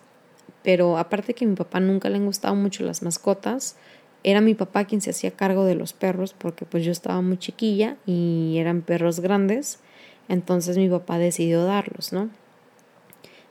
pero 0.62 0.96
aparte 0.96 1.34
que 1.34 1.44
a 1.44 1.48
mi 1.48 1.56
papá 1.56 1.80
nunca 1.80 2.08
le 2.08 2.18
han 2.18 2.26
gustado 2.26 2.54
mucho 2.54 2.84
las 2.84 3.02
mascotas, 3.02 3.74
era 4.22 4.40
mi 4.40 4.54
papá 4.54 4.84
quien 4.84 5.00
se 5.00 5.10
hacía 5.10 5.30
cargo 5.30 5.64
de 5.64 5.74
los 5.74 5.92
perros 5.92 6.34
porque 6.36 6.64
pues 6.64 6.84
yo 6.84 6.92
estaba 6.92 7.20
muy 7.22 7.38
chiquilla 7.38 7.96
y 8.06 8.56
eran 8.58 8.82
perros 8.82 9.20
grandes, 9.20 9.80
entonces 10.28 10.76
mi 10.76 10.88
papá 10.88 11.18
decidió 11.18 11.64
darlos, 11.64 12.12
¿no? 12.12 12.30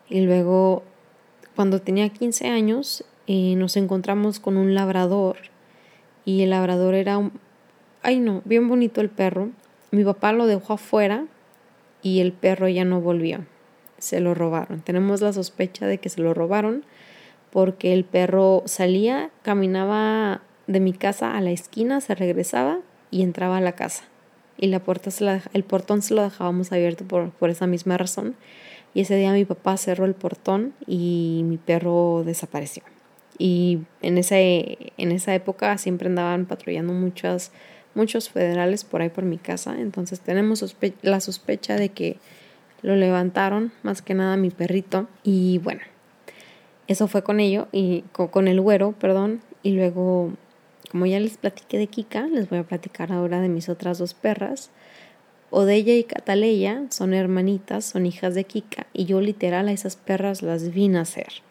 Y 0.10 0.22
luego, 0.22 0.84
cuando 1.56 1.82
tenía 1.82 2.10
15 2.10 2.48
años, 2.48 3.04
eh, 3.28 3.56
nos 3.56 3.78
encontramos 3.78 4.40
con 4.40 4.58
un 4.58 4.74
labrador 4.74 5.38
y 6.26 6.42
el 6.42 6.52
labrador 6.52 6.96
era 6.96 7.18
un... 7.18 7.32
Ay 8.02 8.20
no, 8.20 8.42
bien 8.46 8.68
bonito 8.68 9.02
el 9.02 9.10
perro. 9.10 9.50
Mi 9.92 10.04
papá 10.04 10.32
lo 10.32 10.48
dejó 10.48 10.74
afuera 10.74 11.26
y 12.02 12.22
el 12.22 12.32
perro 12.32 12.68
ya 12.68 12.86
no 12.86 13.02
volvió. 13.02 13.46
Se 13.98 14.20
lo 14.20 14.34
robaron. 14.34 14.82
Tenemos 14.82 15.22
la 15.22 15.34
sospecha 15.34 15.86
de 15.86 15.98
que 16.00 16.10
se 16.10 16.22
lo 16.22 16.34
robaron 16.34 16.86
porque 17.52 17.94
el 17.94 18.06
perro 18.06 18.64
salía, 18.66 19.32
caminaba 19.42 20.42
de 20.70 20.80
mi 20.80 20.94
casa 20.94 21.36
a 21.36 21.42
la 21.42 21.52
esquina, 21.52 22.00
se 22.00 22.16
regresaba 22.16 22.80
y 23.12 23.24
entraba 23.24 23.58
a 23.58 23.62
la 23.62 23.74
casa. 23.74 24.04
Y 24.58 24.68
la 24.68 24.80
puerta 24.80 25.10
el 25.54 25.64
portón 25.64 26.02
se 26.02 26.14
lo 26.14 26.22
dejábamos 26.22 26.72
abierto 26.72 27.06
por, 27.06 27.32
por 27.32 27.50
esa 27.50 27.66
misma 27.66 27.98
razón. 27.98 28.36
Y 28.94 29.02
ese 29.02 29.16
día 29.16 29.34
mi 29.34 29.46
papá 29.46 29.78
cerró 29.78 30.06
el 30.06 30.14
portón 30.14 30.74
y 30.86 31.42
mi 31.46 31.58
perro 31.58 32.24
desapareció. 32.24 32.84
Y 33.38 33.80
en, 34.02 34.18
ese, 34.18 34.94
en 34.98 35.12
esa 35.12 35.34
época 35.34 35.78
siempre 35.80 36.08
andaban 36.08 36.46
patrullando 36.46 36.94
muchas, 36.94 37.52
muchos 37.96 38.30
federales 38.30 38.84
por 38.84 39.02
ahí 39.02 39.10
por 39.10 39.24
mi 39.24 39.38
casa. 39.38 39.80
Entonces 39.80 40.20
tenemos 40.20 40.76
la 41.02 41.20
sospecha 41.20 41.78
de 41.78 41.90
que 41.90 42.18
lo 42.84 42.96
levantaron, 42.96 43.72
más 43.82 44.02
que 44.04 44.14
nada 44.14 44.38
mi 44.38 44.52
perrito. 44.52 45.08
Y 45.24 45.58
bueno, 45.60 45.82
eso 46.88 47.08
fue 47.08 47.24
con 47.24 47.40
ello, 47.40 47.68
y 47.72 48.04
con, 48.12 48.48
el 48.48 48.62
güero, 48.62 48.94
perdón. 48.94 49.42
Y 49.64 49.72
luego, 49.72 50.34
como 50.90 51.06
ya 51.06 51.20
les 51.20 51.38
platiqué 51.38 51.78
de 51.78 51.88
Kika, 51.88 52.28
les 52.28 52.50
voy 52.50 52.60
a 52.60 52.64
platicar 52.64 53.12
ahora 53.12 53.42
de 53.42 53.50
mis 53.50 53.70
otras 53.70 53.98
dos 53.98 54.14
perras. 54.14 54.72
Odella 55.52 55.94
y 55.94 56.04
Cataleya 56.04 56.86
son 56.90 57.14
hermanitas, 57.14 57.86
son 57.86 58.06
hijas 58.06 58.36
de 58.36 58.44
Kika, 58.44 58.88
y 58.94 59.06
yo 59.06 59.22
literal 59.22 59.68
a 59.68 59.72
esas 59.72 59.96
perras 59.96 60.42
las 60.42 60.74
vi 60.74 60.88
nacer. 60.88 61.42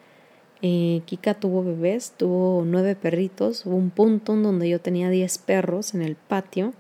Eh, 0.61 1.03
Kika 1.05 1.35
tuvo 1.35 1.63
bebés, 1.63 2.15
tuvo 2.17 2.65
nueve 2.67 2.97
perritos, 2.97 3.65
hubo 3.65 3.77
un 3.77 3.91
punto 3.91 4.35
en 4.35 4.43
donde 4.43 4.69
yo 4.69 4.81
tenía 4.81 5.09
diez 5.09 5.39
perros 5.39 5.95
en 5.95 6.03
el 6.03 6.17
patio 6.17 6.75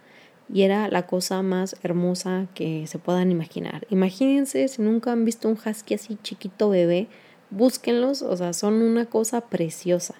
y 0.52 0.62
era 0.62 0.88
la 0.88 1.06
cosa 1.06 1.42
más 1.42 1.76
hermosa 1.82 2.46
que 2.54 2.86
se 2.86 2.98
puedan 2.98 3.30
imaginar. 3.30 3.86
Imagínense 3.90 4.66
si 4.66 4.82
nunca 4.82 5.12
han 5.12 5.24
visto 5.24 5.48
un 5.48 5.58
husky 5.64 5.94
así 5.94 6.18
chiquito 6.22 6.70
bebé, 6.70 7.06
búsquenlos, 7.50 8.22
o 8.22 8.36
sea, 8.36 8.52
son 8.52 8.74
una 8.74 9.06
cosa 9.06 9.42
preciosa. 9.42 10.14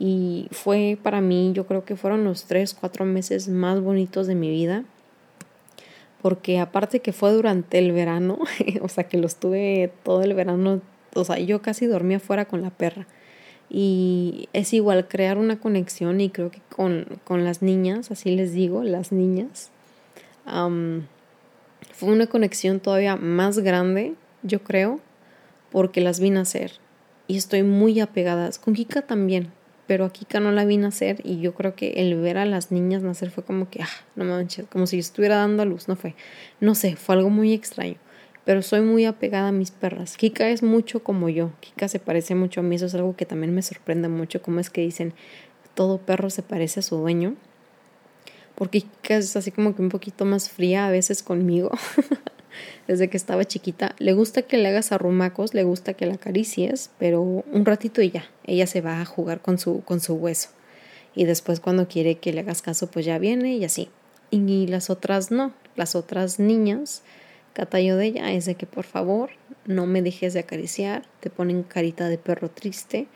Y 0.00 0.48
fue 0.50 0.98
para 1.00 1.20
mí, 1.20 1.52
yo 1.54 1.66
creo 1.66 1.84
que 1.84 1.94
fueron 1.94 2.24
los 2.24 2.46
tres, 2.46 2.74
cuatro 2.74 3.04
meses 3.04 3.48
más 3.48 3.80
bonitos 3.80 4.26
de 4.26 4.34
mi 4.34 4.50
vida. 4.50 4.82
Porque 6.20 6.58
aparte 6.58 7.00
que 7.00 7.12
fue 7.12 7.30
durante 7.32 7.78
el 7.78 7.92
verano, 7.92 8.38
o 8.80 8.88
sea 8.88 9.04
que 9.04 9.18
los 9.18 9.36
tuve 9.36 9.92
todo 10.02 10.22
el 10.22 10.34
verano 10.34 10.80
o 11.14 11.24
sea, 11.24 11.38
yo 11.38 11.62
casi 11.62 11.86
dormía 11.86 12.20
fuera 12.20 12.44
con 12.44 12.62
la 12.62 12.70
perra. 12.70 13.06
Y 13.68 14.48
es 14.52 14.72
igual 14.72 15.06
crear 15.06 15.38
una 15.38 15.60
conexión 15.60 16.20
y 16.20 16.30
creo 16.30 16.50
que 16.50 16.60
con, 16.74 17.06
con 17.24 17.44
las 17.44 17.62
niñas, 17.62 18.10
así 18.10 18.34
les 18.34 18.52
digo, 18.52 18.82
las 18.82 19.12
niñas, 19.12 19.70
fue 21.92 22.08
una 22.08 22.26
conexión 22.26 22.80
todavía 22.80 23.16
más 23.16 23.60
grande, 23.60 24.14
yo 24.42 24.62
creo, 24.62 24.98
porque 25.70 26.00
las 26.00 26.18
vi 26.18 26.30
nacer. 26.30 26.72
Y 27.28 27.36
estoy 27.36 27.62
muy 27.62 28.00
apegada. 28.00 28.50
Con 28.60 28.74
Kika 28.74 29.02
también, 29.02 29.52
pero 29.90 30.04
a 30.04 30.12
Kika 30.12 30.38
no 30.38 30.52
la 30.52 30.64
vi 30.64 30.76
nacer 30.76 31.20
y 31.24 31.40
yo 31.40 31.52
creo 31.52 31.74
que 31.74 31.94
el 31.96 32.14
ver 32.14 32.38
a 32.38 32.46
las 32.46 32.70
niñas 32.70 33.02
nacer 33.02 33.32
fue 33.32 33.42
como 33.42 33.70
que, 33.70 33.82
ah, 33.82 33.88
no 34.14 34.24
manches, 34.24 34.64
como 34.68 34.86
si 34.86 34.98
yo 34.98 35.00
estuviera 35.00 35.34
dando 35.34 35.64
a 35.64 35.66
luz, 35.66 35.88
no 35.88 35.96
fue. 35.96 36.14
No 36.60 36.76
sé, 36.76 36.94
fue 36.94 37.16
algo 37.16 37.28
muy 37.28 37.52
extraño 37.52 37.96
pero 38.44 38.62
soy 38.62 38.82
muy 38.82 39.04
apegada 39.04 39.48
a 39.48 39.52
mis 39.52 39.72
perras. 39.72 40.16
Kika 40.16 40.48
es 40.48 40.62
mucho 40.62 41.02
como 41.02 41.28
yo. 41.28 41.50
Kika 41.58 41.88
se 41.88 41.98
parece 41.98 42.36
mucho 42.36 42.60
a 42.60 42.62
mí. 42.62 42.76
Eso 42.76 42.86
es 42.86 42.94
algo 42.94 43.16
que 43.16 43.26
también 43.26 43.52
me 43.52 43.62
sorprende 43.62 44.08
mucho. 44.08 44.42
Como 44.42 44.60
es 44.60 44.70
que 44.70 44.80
dicen, 44.80 45.12
todo 45.74 45.98
perro 45.98 46.30
se 46.30 46.42
parece 46.42 46.78
a 46.78 46.82
su 46.84 46.96
dueño. 46.96 47.34
Porque 48.54 48.82
Kika 48.82 49.16
es 49.16 49.34
así 49.34 49.50
como 49.50 49.74
que 49.74 49.82
un 49.82 49.88
poquito 49.88 50.24
más 50.24 50.50
fría 50.50 50.86
a 50.86 50.90
veces 50.90 51.24
conmigo. 51.24 51.70
Desde 52.86 53.08
que 53.08 53.16
estaba 53.16 53.44
chiquita. 53.44 53.94
Le 53.98 54.12
gusta 54.12 54.42
que 54.42 54.58
le 54.58 54.68
hagas 54.68 54.92
arrumacos, 54.92 55.54
le 55.54 55.62
gusta 55.62 55.94
que 55.94 56.06
la 56.06 56.14
acaricies, 56.14 56.90
pero 56.98 57.22
un 57.22 57.64
ratito 57.64 58.02
y 58.02 58.10
ya. 58.10 58.24
Ella 58.44 58.66
se 58.66 58.80
va 58.80 59.00
a 59.00 59.04
jugar 59.04 59.40
con 59.40 59.58
su, 59.58 59.82
con 59.82 60.00
su 60.00 60.14
hueso. 60.14 60.50
Y 61.14 61.24
después 61.24 61.60
cuando 61.60 61.88
quiere 61.88 62.16
que 62.18 62.32
le 62.32 62.40
hagas 62.40 62.62
caso, 62.62 62.90
pues 62.90 63.04
ya 63.04 63.18
viene 63.18 63.56
y 63.56 63.64
así. 63.64 63.88
Y 64.30 64.66
las 64.66 64.90
otras 64.90 65.30
no. 65.30 65.52
Las 65.76 65.94
otras 65.94 66.38
niñas 66.38 67.02
Catallo 67.52 67.96
de 67.96 68.06
ella 68.06 68.32
es 68.32 68.46
de 68.46 68.54
que 68.54 68.66
por 68.66 68.84
favor 68.84 69.30
no 69.66 69.86
me 69.86 70.02
dejes 70.02 70.34
de 70.34 70.40
acariciar, 70.40 71.02
te 71.18 71.30
ponen 71.30 71.64
carita 71.64 72.08
de 72.08 72.16
perro 72.16 72.48
triste 72.48 73.08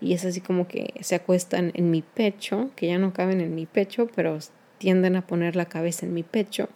y 0.00 0.14
es 0.14 0.24
así 0.24 0.40
como 0.40 0.66
que 0.66 0.94
se 1.02 1.14
acuestan 1.14 1.72
en 1.74 1.90
mi 1.90 2.02
pecho, 2.02 2.70
que 2.74 2.86
ya 2.86 2.98
no 2.98 3.12
caben 3.12 3.40
en 3.40 3.54
mi 3.54 3.66
pecho, 3.66 4.08
pero 4.14 4.38
tienden 4.78 5.14
a 5.14 5.26
poner 5.26 5.56
la 5.56 5.66
cabeza 5.66 6.06
en 6.06 6.14
mi 6.14 6.22
pecho. 6.22 6.68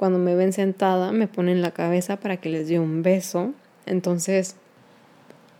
Cuando 0.00 0.18
me 0.18 0.34
ven 0.34 0.54
sentada 0.54 1.12
me 1.12 1.28
ponen 1.28 1.60
la 1.60 1.72
cabeza 1.72 2.16
para 2.16 2.38
que 2.38 2.48
les 2.48 2.68
dé 2.68 2.80
un 2.80 3.02
beso. 3.02 3.52
Entonces 3.84 4.56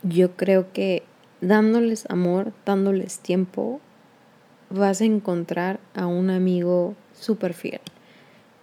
yo 0.01 0.31
creo 0.35 0.73
que 0.73 1.03
dándoles 1.41 2.09
amor, 2.09 2.51
dándoles 2.65 3.19
tiempo, 3.19 3.79
vas 4.71 4.99
a 4.99 5.05
encontrar 5.05 5.79
a 5.93 6.07
un 6.07 6.31
amigo 6.31 6.95
súper 7.13 7.53
fiel. 7.53 7.81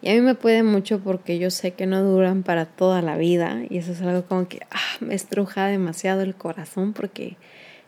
Y 0.02 0.10
a 0.10 0.14
mí 0.14 0.20
me 0.20 0.34
puede 0.34 0.64
mucho 0.64 0.98
porque 0.98 1.38
yo 1.38 1.48
sé 1.48 1.70
que 1.74 1.86
no 1.86 2.02
duran 2.02 2.42
para 2.42 2.64
toda 2.64 3.00
la 3.00 3.16
vida 3.16 3.60
y 3.70 3.78
eso 3.78 3.92
es 3.92 4.02
algo 4.02 4.24
como 4.24 4.48
que 4.48 4.62
ah, 4.72 4.96
me 4.98 5.14
estruja 5.14 5.66
demasiado 5.66 6.22
el 6.22 6.34
corazón 6.34 6.92
porque 6.92 7.36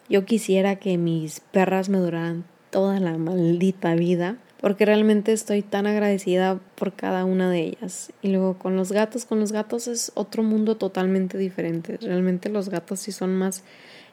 yo 0.09 0.25
quisiera 0.25 0.77
que 0.77 0.97
mis 0.97 1.41
perras 1.41 1.89
me 1.89 1.99
duraran 1.99 2.45
toda 2.71 3.01
la 3.01 3.19
maldita 3.19 3.97
vida 3.97 4.37
porque 4.61 4.85
realmente 4.85 5.33
estoy 5.33 5.63
tan 5.63 5.87
agradecida 5.87 6.61
por 6.75 6.93
cada 6.93 7.25
una 7.25 7.51
de 7.51 7.61
ellas. 7.61 8.13
Y 8.21 8.29
luego 8.29 8.59
con 8.59 8.77
los 8.77 8.93
gatos, 8.93 9.25
con 9.25 9.41
los 9.41 9.53
gatos 9.53 9.89
es 9.89 10.13
otro 10.15 10.43
mundo 10.43 10.77
totalmente 10.77 11.39
diferente. 11.39 11.97
Realmente 12.01 12.51
los 12.51 12.69
gatos 12.69 13.01
sí 13.01 13.13
son 13.13 13.35
más 13.37 13.65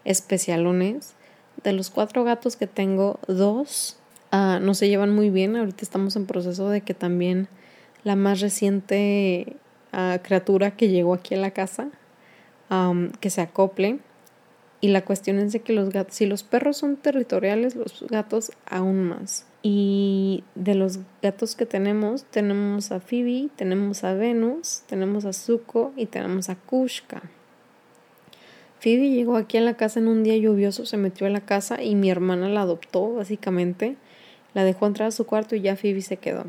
especialones. 0.06 1.14
De 1.64 1.74
los 1.74 1.90
cuatro 1.90 2.24
gatos 2.24 2.56
que 2.56 2.68
tengo, 2.68 3.20
dos 3.28 3.98
uh, 4.32 4.60
no 4.62 4.74
se 4.74 4.88
llevan 4.88 5.14
muy 5.14 5.30
bien. 5.30 5.58
Ahorita 5.58 5.80
estamos 5.82 6.16
en 6.16 6.26
proceso 6.26 6.70
de 6.70 6.80
que 6.80 6.94
también 6.94 7.50
la 8.06 8.16
más 8.16 8.40
reciente 8.40 9.58
ah, 9.92 10.20
criatura 10.24 10.72
que 10.72 10.88
llegó 10.88 11.14
aquí 11.14 11.36
a 11.36 11.40
la 11.40 11.52
casa, 11.52 11.90
que 13.20 13.30
se 13.30 13.42
acople. 13.42 14.00
Y 14.80 14.90
la 14.90 15.04
cuestión 15.04 15.40
es 15.40 15.52
de 15.52 15.60
que 15.60 15.74
los 15.74 15.90
gatos, 15.90 16.16
si 16.16 16.26
los 16.26 16.44
perros 16.44 16.78
son 16.78 16.96
territoriales, 16.96 17.76
los 17.76 18.06
gatos 18.08 18.52
aún 18.66 19.04
más. 19.04 19.46
Y 19.64 20.44
de 20.56 20.76
los 20.76 21.00
gatos 21.22 21.56
que 21.56 21.66
tenemos, 21.66 22.24
tenemos 22.26 22.92
a 22.92 23.00
Phoebe, 23.00 23.50
tenemos 23.56 24.04
a 24.04 24.14
Venus, 24.14 24.84
tenemos 24.88 25.26
a 25.26 25.34
Zuko 25.34 25.94
y 25.96 26.06
tenemos 26.06 26.50
a 26.50 26.56
Kushka. 26.56 27.24
Phoebe 28.80 29.10
llegó 29.10 29.36
aquí 29.36 29.58
a 29.58 29.62
la 29.62 29.76
casa 29.76 30.00
en 30.00 30.08
un 30.08 30.24
día 30.24 30.38
lluvioso, 30.38 30.86
se 30.86 30.98
metió 30.98 31.26
a 31.26 31.32
la 31.32 31.42
casa 31.42 31.82
y 31.82 31.96
mi 31.96 32.12
hermana 32.12 32.48
la 32.48 32.62
adoptó, 32.62 33.16
básicamente. 33.16 33.98
La 34.54 34.64
dejó 34.64 34.86
entrar 34.86 35.08
a 35.10 35.12
su 35.12 35.26
cuarto 35.26 35.56
y 35.56 35.62
ya 35.62 35.76
Phoebe 35.76 36.02
se 36.02 36.18
quedó. 36.18 36.46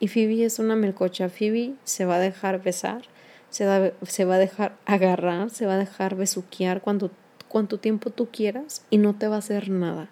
Y 0.00 0.08
Phoebe 0.08 0.44
es 0.44 0.58
una 0.58 0.76
melcocha. 0.76 1.28
Phoebe 1.28 1.74
se 1.84 2.04
va 2.04 2.16
a 2.16 2.20
dejar 2.20 2.62
besar, 2.62 3.02
se, 3.50 3.92
se 4.02 4.24
va 4.24 4.34
a 4.34 4.38
dejar 4.38 4.76
agarrar, 4.86 5.50
se 5.50 5.66
va 5.66 5.74
a 5.74 5.78
dejar 5.78 6.16
besuquear 6.16 6.80
cuando, 6.80 7.10
cuanto 7.48 7.78
tiempo 7.78 8.10
tú 8.10 8.28
quieras 8.32 8.84
y 8.90 8.98
no 8.98 9.14
te 9.14 9.28
va 9.28 9.36
a 9.36 9.40
hacer 9.40 9.68
nada. 9.70 10.08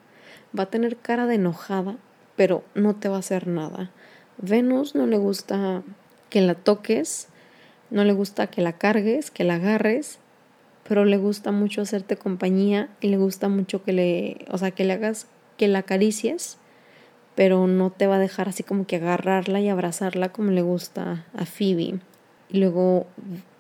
Va 0.57 0.65
a 0.65 0.71
tener 0.71 0.97
cara 0.97 1.27
de 1.27 1.35
enojada, 1.35 1.97
pero 2.39 2.63
no 2.77 2.95
te 2.95 3.09
va 3.09 3.17
a 3.17 3.19
hacer 3.19 3.49
nada. 3.49 3.91
Venus 4.39 4.95
no 4.95 5.09
le 5.09 5.19
gusta 5.19 5.83
que 6.31 6.41
la 6.41 6.55
toques, 6.55 7.27
no 7.91 8.05
le 8.05 8.13
gusta 8.13 8.47
que 8.47 8.63
la 8.63 8.75
cargues, 8.75 9.33
que 9.33 9.43
la 9.43 9.57
agarres, 9.57 10.21
pero 10.89 11.05
le 11.05 11.17
gusta 11.17 11.51
mucho 11.51 11.83
hacerte 11.83 12.17
compañía 12.17 12.89
y 13.01 13.09
le 13.09 13.17
gusta 13.17 13.49
mucho 13.49 13.83
que 13.83 13.93
le, 13.93 14.47
o 14.51 14.57
sea, 14.57 14.71
que 14.71 14.85
le 14.85 14.93
hagas, 14.93 15.27
que 15.57 15.67
la 15.67 15.81
acaricies, 15.81 16.59
pero 17.35 17.67
no 17.67 17.91
te 17.91 18.07
va 18.07 18.17
a 18.17 18.21
dejar 18.21 18.49
así 18.49 18.63
como 18.63 18.87
que 18.87 18.97
agarrarla 18.97 19.61
y 19.61 19.69
abrazarla 19.69 20.29
como 20.31 20.53
le 20.53 20.63
gusta 20.63 21.27
a 21.35 21.45
Phoebe. 21.45 21.99
Y 22.51 22.61
luego 22.61 23.09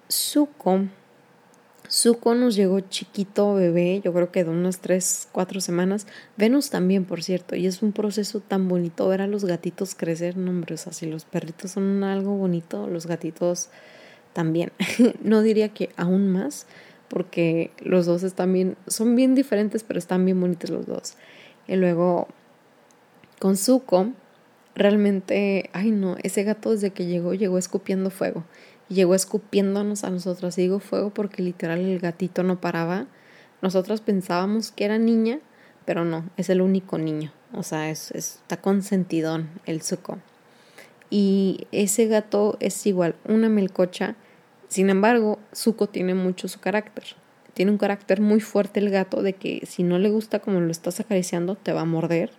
Zuko, 0.08 0.82
Zuko 1.90 2.34
nos 2.34 2.54
llegó 2.54 2.80
chiquito 2.80 3.54
bebé, 3.54 4.02
yo 4.04 4.12
creo 4.12 4.30
que 4.30 4.44
de 4.44 4.50
unas 4.50 4.80
3, 4.80 5.28
4 5.32 5.60
semanas. 5.60 6.06
Venus 6.36 6.68
también, 6.68 7.06
por 7.06 7.22
cierto, 7.22 7.56
y 7.56 7.66
es 7.66 7.82
un 7.82 7.92
proceso 7.92 8.40
tan 8.40 8.68
bonito 8.68 9.08
ver 9.08 9.22
a 9.22 9.26
los 9.26 9.46
gatitos 9.46 9.94
crecer, 9.94 10.36
no 10.36 10.50
hombre, 10.50 10.74
o 10.74 10.78
sea, 10.78 10.92
si 10.92 11.06
los 11.06 11.24
perritos 11.24 11.72
son 11.72 12.04
algo 12.04 12.36
bonito, 12.36 12.86
los 12.88 13.06
gatitos 13.06 13.70
también. 14.34 14.70
no 15.22 15.40
diría 15.40 15.70
que 15.70 15.88
aún 15.96 16.28
más, 16.28 16.66
porque 17.08 17.70
los 17.80 18.04
dos 18.04 18.22
están 18.22 18.52
bien, 18.52 18.76
son 18.86 19.16
bien 19.16 19.34
diferentes, 19.34 19.82
pero 19.82 19.98
están 19.98 20.26
bien 20.26 20.38
bonitos 20.38 20.68
los 20.68 20.86
dos. 20.86 21.14
Y 21.66 21.76
luego 21.76 22.28
con 23.38 23.56
Zuko, 23.56 24.12
realmente, 24.74 25.70
ay 25.72 25.90
no, 25.90 26.16
ese 26.22 26.44
gato 26.44 26.70
desde 26.70 26.90
que 26.90 27.06
llegó, 27.06 27.32
llegó 27.32 27.56
escupiendo 27.56 28.10
fuego 28.10 28.44
llegó 28.88 29.14
escupiéndonos 29.14 30.04
a 30.04 30.10
nosotros. 30.10 30.58
Y 30.58 30.62
digo 30.62 30.80
fuego 30.80 31.10
porque 31.10 31.42
literal 31.42 31.80
el 31.80 31.98
gatito 31.98 32.42
no 32.42 32.60
paraba. 32.60 33.06
Nosotros 33.62 34.00
pensábamos 34.00 34.70
que 34.70 34.84
era 34.84 34.98
niña, 34.98 35.40
pero 35.84 36.04
no, 36.04 36.24
es 36.36 36.50
el 36.50 36.60
único 36.60 36.98
niño. 36.98 37.32
O 37.52 37.62
sea, 37.62 37.90
es, 37.90 38.10
está 38.12 38.58
consentidón 38.58 39.48
el 39.66 39.82
suco. 39.82 40.18
Y 41.10 41.66
ese 41.72 42.06
gato 42.06 42.56
es 42.60 42.86
igual, 42.86 43.14
una 43.24 43.48
melcocha. 43.48 44.14
Sin 44.68 44.90
embargo, 44.90 45.38
Zuko 45.54 45.88
tiene 45.88 46.14
mucho 46.14 46.48
su 46.48 46.60
carácter. 46.60 47.04
Tiene 47.54 47.72
un 47.72 47.78
carácter 47.78 48.20
muy 48.20 48.40
fuerte 48.40 48.80
el 48.80 48.90
gato 48.90 49.22
de 49.22 49.32
que 49.32 49.64
si 49.66 49.82
no 49.82 49.98
le 49.98 50.10
gusta 50.10 50.38
como 50.40 50.60
lo 50.60 50.70
estás 50.70 51.00
acariciando, 51.00 51.56
te 51.56 51.72
va 51.72 51.80
a 51.80 51.86
morder, 51.86 52.30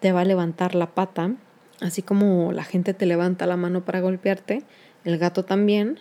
te 0.00 0.12
va 0.12 0.20
a 0.22 0.24
levantar 0.24 0.74
la 0.74 0.94
pata, 0.94 1.34
así 1.80 2.02
como 2.02 2.52
la 2.52 2.64
gente 2.64 2.94
te 2.94 3.06
levanta 3.06 3.46
la 3.46 3.56
mano 3.56 3.84
para 3.84 4.00
golpearte, 4.00 4.64
el 5.04 5.18
gato 5.18 5.44
también. 5.44 5.98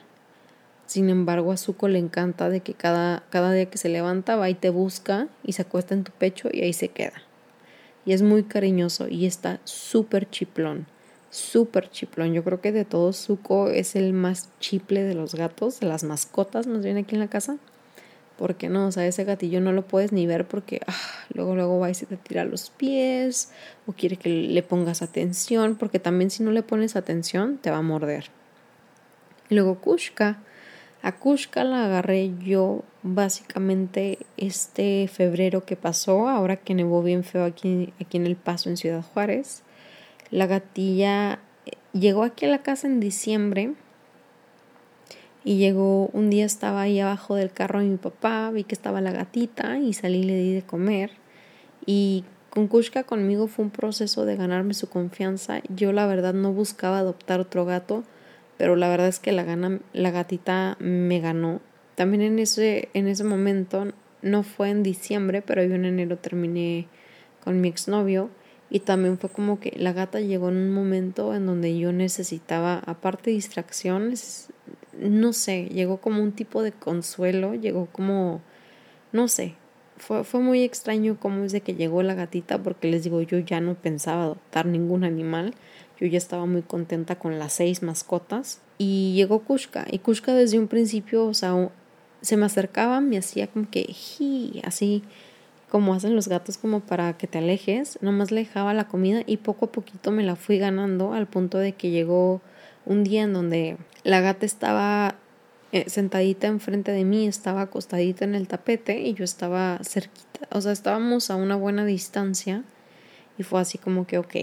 Sin 0.86 1.10
embargo, 1.10 1.52
a 1.52 1.58
Zuko 1.58 1.88
le 1.88 2.00
encanta 2.00 2.50
de 2.50 2.62
que 2.62 2.74
cada, 2.74 3.24
cada 3.30 3.54
día 3.54 3.70
que 3.70 3.78
se 3.78 3.90
levanta 3.90 4.36
va 4.36 4.50
y 4.50 4.56
te 4.56 4.70
busca 4.70 5.28
y 5.44 5.54
se 5.54 5.62
acuesta 5.62 5.94
en 5.94 6.04
tu 6.04 6.12
pecho 6.12 6.50
y 6.52 6.62
ahí 6.62 6.74
se 6.74 6.90
queda. 6.90 7.22
Y 8.06 8.14
es 8.14 8.24
muy 8.24 8.44
cariñoso 8.44 9.08
y 9.08 9.26
está 9.26 9.60
súper 9.66 10.30
chiplón. 10.30 10.88
Súper 11.30 11.92
chiplón. 11.92 12.34
Yo 12.34 12.44
creo 12.44 12.60
que 12.60 12.72
de 12.72 12.86
todos 12.86 13.18
Zuko 13.18 13.70
es 13.70 13.96
el 13.96 14.14
más 14.14 14.50
chiple 14.60 15.04
de 15.04 15.14
los 15.14 15.36
gatos, 15.36 15.80
de 15.80 15.88
las 15.88 16.04
mascotas 16.04 16.66
más 16.66 16.84
bien 16.84 16.98
aquí 16.98 17.14
en 17.14 17.22
la 17.22 17.28
casa. 17.28 17.58
Porque 18.36 18.70
no, 18.70 18.88
o 18.88 18.92
sea, 18.92 19.06
ese 19.06 19.26
gatillo 19.26 19.62
no 19.62 19.74
lo 19.74 19.84
puedes 19.84 20.12
ni 20.12 20.26
ver 20.26 20.48
porque 20.48 20.82
ah, 20.88 20.96
luego 21.34 21.56
luego 21.56 21.78
va 21.78 21.92
y 21.92 21.94
se 21.94 22.08
te 22.08 22.18
tira 22.18 22.46
los 22.46 22.72
pies 22.72 23.52
o 23.86 23.92
quiere 23.92 24.16
que 24.16 24.30
le 24.30 24.64
pongas 24.64 25.02
atención, 25.02 25.76
porque 25.76 26.00
también 26.00 26.32
si 26.32 26.42
no 26.42 26.52
le 26.52 26.64
pones 26.64 26.96
atención 26.96 27.58
te 27.58 27.70
va 27.70 27.78
a 27.78 27.82
morder. 27.84 28.32
Y 29.50 29.56
luego 29.56 29.80
Kushka. 29.80 30.40
A 31.02 31.14
Kushka 31.14 31.64
la 31.64 31.86
agarré 31.86 32.32
yo 32.40 32.84
básicamente 33.04 34.20
este 34.38 35.08
febrero 35.08 35.66
que 35.66 35.76
pasó, 35.76 36.28
ahora 36.28 36.58
que 36.58 36.74
nevó 36.74 37.02
bien 37.02 37.24
feo 37.24 37.46
aquí, 37.46 37.94
aquí 38.02 38.18
en 38.18 38.28
El 38.28 38.36
Paso, 38.36 38.70
en 38.70 38.78
Ciudad 38.78 39.02
Juárez. 39.02 39.64
La 40.30 40.46
gatilla 40.46 41.40
eh, 41.66 41.72
llegó 41.94 42.24
aquí 42.24 42.46
a 42.46 42.50
la 42.50 42.62
casa 42.62 42.88
en 42.88 43.00
diciembre 43.00 43.74
y 45.44 45.58
llegó, 45.58 46.08
un 46.08 46.30
día 46.30 46.46
estaba 46.46 46.82
ahí 46.82 47.00
abajo 47.00 47.36
del 47.36 47.52
carro 47.52 47.80
de 47.80 47.86
mi 47.86 47.98
papá, 47.98 48.52
vi 48.52 48.66
que 48.66 48.76
estaba 48.76 49.00
la 49.00 49.12
gatita 49.12 49.80
y 49.80 49.94
salí 49.94 50.20
y 50.20 50.24
le 50.24 50.36
di 50.36 50.54
de 50.54 50.64
comer. 50.64 51.12
Y 51.86 52.26
con 52.50 52.68
Kushka 52.68 53.04
conmigo 53.04 53.48
fue 53.48 53.66
un 53.66 53.72
proceso 53.72 54.26
de 54.26 54.36
ganarme 54.36 54.74
su 54.74 54.90
confianza. 54.90 55.62
Yo 55.70 55.94
la 55.94 56.06
verdad 56.08 56.34
no 56.34 56.52
buscaba 56.52 57.00
adoptar 57.00 57.40
otro 57.40 57.64
gato 57.64 58.04
pero 58.60 58.76
la 58.76 58.90
verdad 58.90 59.08
es 59.08 59.20
que 59.20 59.32
la, 59.32 59.46
gana, 59.46 59.80
la 59.94 60.12
gatita 60.12 60.76
me 60.82 61.22
ganó. 61.22 61.62
También 61.96 62.22
en 62.22 62.40
ese, 62.40 62.90
en 62.94 63.08
ese 63.08 63.24
momento, 63.24 63.88
no 64.22 64.44
fue 64.44 64.70
en 64.70 64.84
diciembre, 64.84 65.42
pero 65.42 65.64
yo 65.64 65.76
en 65.76 65.86
enero 65.86 66.18
terminé 66.18 66.90
con 67.42 67.62
mi 67.62 67.70
exnovio 67.70 68.30
y 68.70 68.82
también 68.82 69.18
fue 69.18 69.30
como 69.30 69.62
que 69.62 69.72
la 69.78 69.94
gata 69.94 70.20
llegó 70.20 70.50
en 70.50 70.58
un 70.58 70.74
momento 70.74 71.34
en 71.34 71.46
donde 71.46 71.78
yo 71.80 71.94
necesitaba, 71.94 72.82
aparte 72.86 73.30
de 73.30 73.38
distracciones, 73.38 74.50
no 75.00 75.32
sé, 75.32 75.70
llegó 75.70 76.02
como 76.02 76.22
un 76.22 76.34
tipo 76.34 76.62
de 76.62 76.74
consuelo, 76.74 77.56
llegó 77.56 77.86
como, 77.86 78.42
no 79.14 79.30
sé, 79.30 79.56
fue, 79.96 80.26
fue 80.26 80.42
muy 80.42 80.64
extraño 80.66 81.18
cómo 81.18 81.46
es 81.46 81.54
de 81.54 81.62
que 81.62 81.76
llegó 81.76 82.04
la 82.04 82.14
gatita 82.14 82.62
porque 82.62 82.92
les 82.92 83.06
digo, 83.06 83.22
yo 83.22 83.40
ya 83.40 83.62
no 83.62 83.76
pensaba 83.76 84.24
adoptar 84.24 84.66
ningún 84.66 85.06
animal 85.06 85.54
yo 86.00 86.08
ya 86.08 86.18
estaba 86.18 86.46
muy 86.46 86.62
contenta 86.62 87.16
con 87.18 87.40
las 87.40 87.54
seis 87.54 87.84
mascotas. 87.84 88.62
Y 88.78 89.14
llegó 89.16 89.42
Kushka. 89.42 89.86
Y 89.92 90.00
Kushka 90.00 90.34
desde 90.34 90.58
un 90.58 90.68
principio, 90.68 91.26
o 91.26 91.34
sea, 91.34 91.70
se 92.22 92.38
me 92.38 92.46
acercaba, 92.46 93.02
me 93.02 93.18
hacía 93.18 93.48
como 93.48 93.70
que, 93.70 93.94
así 94.64 95.04
como 95.70 95.94
hacen 95.94 96.16
los 96.16 96.28
gatos 96.28 96.58
como 96.58 96.80
para 96.80 97.18
que 97.18 97.28
te 97.28 97.40
alejes. 97.40 98.00
Nomás 98.02 98.32
le 98.32 98.42
dejaba 98.42 98.74
la 98.74 98.88
comida 98.88 99.24
y 99.26 99.38
poco 99.38 99.66
a 99.66 99.72
poquito 99.72 100.12
me 100.12 100.24
la 100.24 100.36
fui 100.36 100.58
ganando 100.58 101.14
al 101.14 101.28
punto 101.28 101.58
de 101.58 101.74
que 101.74 101.92
llegó 101.92 102.42
un 102.86 103.04
día 103.04 103.24
en 103.24 103.34
donde 103.34 103.78
la 104.04 104.22
gata 104.22 104.46
estaba 104.46 105.16
eh, 105.72 105.90
sentadita 105.90 106.48
enfrente 106.48 106.92
de 106.92 107.04
mí, 107.04 107.28
estaba 107.28 107.62
acostadita 107.64 108.26
en 108.26 108.36
el 108.36 108.48
tapete 108.48 109.02
y 109.02 109.14
yo 109.14 109.24
estaba 109.24 109.80
cerquita, 109.84 110.48
o 110.52 110.62
sea, 110.62 110.72
estábamos 110.72 111.30
a 111.30 111.36
una 111.36 111.56
buena 111.56 111.86
distancia 111.86 112.64
y 113.38 113.44
fue 113.44 113.62
así 113.62 113.78
como 113.78 114.08
que, 114.08 114.18
ok, 114.18 114.36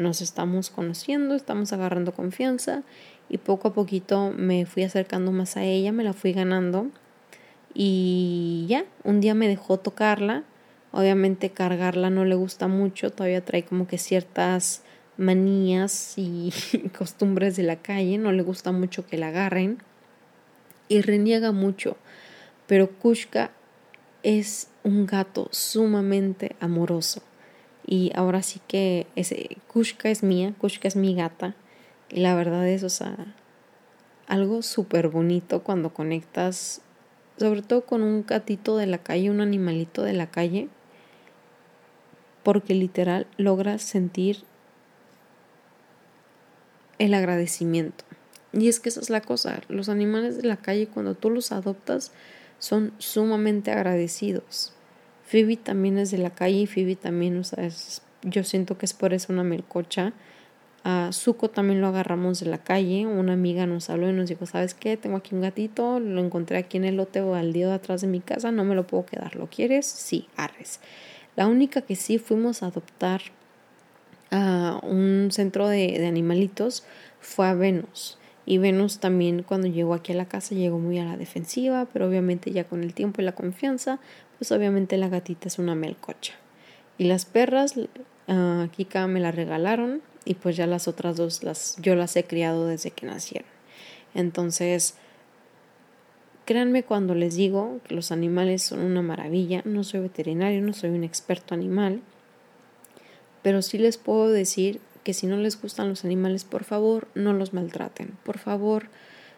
nos 0.00 0.22
estamos 0.22 0.70
conociendo, 0.70 1.34
estamos 1.34 1.72
agarrando 1.72 2.12
confianza 2.12 2.82
y 3.28 3.38
poco 3.38 3.68
a 3.68 3.74
poquito 3.74 4.32
me 4.34 4.64
fui 4.64 4.82
acercando 4.82 5.30
más 5.30 5.56
a 5.58 5.62
ella, 5.62 5.92
me 5.92 6.04
la 6.04 6.14
fui 6.14 6.32
ganando 6.32 6.86
y 7.74 8.64
ya, 8.66 8.86
un 9.04 9.20
día 9.20 9.34
me 9.34 9.46
dejó 9.46 9.78
tocarla, 9.78 10.42
obviamente 10.90 11.50
cargarla 11.50 12.08
no 12.08 12.24
le 12.24 12.34
gusta 12.34 12.66
mucho, 12.66 13.10
todavía 13.10 13.44
trae 13.44 13.62
como 13.62 13.86
que 13.86 13.98
ciertas 13.98 14.82
manías 15.18 16.14
y 16.16 16.52
costumbres 16.98 17.56
de 17.56 17.62
la 17.64 17.76
calle, 17.76 18.16
no 18.16 18.32
le 18.32 18.42
gusta 18.42 18.72
mucho 18.72 19.06
que 19.06 19.18
la 19.18 19.28
agarren 19.28 19.82
y 20.88 21.02
reniega 21.02 21.52
mucho, 21.52 21.98
pero 22.66 22.90
Kushka 22.90 23.50
es 24.22 24.68
un 24.82 25.04
gato 25.04 25.48
sumamente 25.52 26.56
amoroso. 26.58 27.22
Y 27.90 28.12
ahora 28.14 28.40
sí 28.42 28.60
que 28.68 29.08
ese 29.16 29.56
Kushka 29.66 30.10
es 30.10 30.22
mía, 30.22 30.54
Kushka 30.58 30.86
es 30.86 30.94
mi 30.94 31.16
gata. 31.16 31.56
Y 32.08 32.20
la 32.20 32.36
verdad 32.36 32.68
es, 32.68 32.84
o 32.84 32.88
sea, 32.88 33.34
algo 34.28 34.62
súper 34.62 35.08
bonito 35.08 35.64
cuando 35.64 35.92
conectas, 35.92 36.82
sobre 37.36 37.62
todo 37.62 37.84
con 37.84 38.02
un 38.02 38.24
gatito 38.24 38.76
de 38.76 38.86
la 38.86 38.98
calle, 38.98 39.28
un 39.28 39.40
animalito 39.40 40.04
de 40.04 40.12
la 40.12 40.30
calle, 40.30 40.68
porque 42.44 42.74
literal 42.74 43.26
logras 43.38 43.82
sentir 43.82 44.44
el 47.00 47.12
agradecimiento. 47.12 48.04
Y 48.52 48.68
es 48.68 48.78
que 48.78 48.90
esa 48.90 49.00
es 49.00 49.10
la 49.10 49.20
cosa, 49.20 49.62
los 49.68 49.88
animales 49.88 50.36
de 50.36 50.46
la 50.46 50.58
calle 50.58 50.86
cuando 50.86 51.16
tú 51.16 51.28
los 51.28 51.50
adoptas 51.50 52.12
son 52.60 52.92
sumamente 52.98 53.72
agradecidos. 53.72 54.74
Phoebe 55.30 55.56
también 55.56 55.96
es 55.96 56.10
de 56.10 56.18
la 56.18 56.30
calle 56.30 56.62
y 56.62 56.66
Phoebe 56.66 56.96
también, 56.96 57.38
o 57.38 57.44
sea, 57.44 57.68
yo 58.22 58.42
siento 58.42 58.76
que 58.76 58.84
es 58.84 58.92
por 58.92 59.14
eso 59.14 59.32
una 59.32 59.44
melcocha. 59.44 60.12
A 60.82 61.10
Zuko 61.12 61.48
también 61.48 61.80
lo 61.80 61.86
agarramos 61.86 62.40
de 62.40 62.46
la 62.46 62.58
calle. 62.58 63.06
Una 63.06 63.34
amiga 63.34 63.64
nos 63.64 63.90
habló 63.90 64.10
y 64.10 64.12
nos 64.12 64.28
dijo, 64.28 64.44
¿sabes 64.46 64.74
qué? 64.74 64.96
Tengo 64.96 65.18
aquí 65.18 65.36
un 65.36 65.42
gatito, 65.42 66.00
lo 66.00 66.20
encontré 66.20 66.58
aquí 66.58 66.78
en 66.78 66.84
el 66.84 66.96
lote 66.96 67.20
baldío 67.20 67.68
de 67.68 67.74
atrás 67.74 68.00
de 68.00 68.08
mi 68.08 68.18
casa, 68.18 68.50
no 68.50 68.64
me 68.64 68.74
lo 68.74 68.88
puedo 68.88 69.06
quedar. 69.06 69.36
¿Lo 69.36 69.46
quieres? 69.46 69.86
Sí, 69.86 70.26
arres. 70.36 70.80
La 71.36 71.46
única 71.46 71.82
que 71.82 71.94
sí 71.94 72.18
fuimos 72.18 72.64
a 72.64 72.66
adoptar 72.66 73.22
a 74.32 74.80
un 74.82 75.28
centro 75.30 75.68
de, 75.68 75.96
de 75.96 76.08
animalitos 76.08 76.82
fue 77.20 77.46
a 77.46 77.54
Venus. 77.54 78.18
Y 78.46 78.58
Venus 78.58 78.98
también 78.98 79.42
cuando 79.42 79.68
llegó 79.68 79.94
aquí 79.94 80.12
a 80.12 80.16
la 80.16 80.26
casa 80.26 80.54
llegó 80.54 80.78
muy 80.78 80.98
a 80.98 81.04
la 81.04 81.16
defensiva, 81.16 81.86
pero 81.92 82.08
obviamente 82.08 82.50
ya 82.50 82.64
con 82.64 82.82
el 82.82 82.94
tiempo 82.94 83.20
y 83.20 83.24
la 83.24 83.32
confianza 83.32 84.00
pues 84.38 84.52
obviamente 84.52 84.96
la 84.96 85.08
gatita 85.08 85.48
es 85.48 85.58
una 85.58 85.74
melcocha. 85.74 86.32
Y 86.96 87.04
las 87.04 87.26
perras, 87.26 87.76
Uh, 88.30 88.68
Kika 88.68 89.08
me 89.08 89.18
la 89.18 89.32
regalaron 89.32 90.02
y 90.24 90.34
pues 90.34 90.56
ya 90.56 90.68
las 90.68 90.86
otras 90.86 91.16
dos 91.16 91.42
las, 91.42 91.76
yo 91.80 91.96
las 91.96 92.14
he 92.14 92.22
criado 92.22 92.68
desde 92.68 92.92
que 92.92 93.04
nacieron. 93.04 93.48
Entonces, 94.14 94.94
créanme 96.44 96.84
cuando 96.84 97.16
les 97.16 97.34
digo 97.34 97.80
que 97.88 97.96
los 97.96 98.12
animales 98.12 98.62
son 98.62 98.80
una 98.80 99.02
maravilla. 99.02 99.62
No 99.64 99.82
soy 99.82 100.00
veterinario, 100.00 100.62
no 100.62 100.72
soy 100.74 100.90
un 100.90 101.02
experto 101.02 101.54
animal, 101.54 102.02
pero 103.42 103.62
sí 103.62 103.78
les 103.78 103.96
puedo 103.96 104.28
decir 104.28 104.80
que 105.04 105.14
si 105.14 105.26
no 105.26 105.36
les 105.36 105.60
gustan 105.60 105.88
los 105.88 106.04
animales, 106.04 106.44
por 106.44 106.64
favor, 106.64 107.08
no 107.14 107.32
los 107.32 107.52
maltraten. 107.52 108.16
Por 108.24 108.38
favor, 108.38 108.88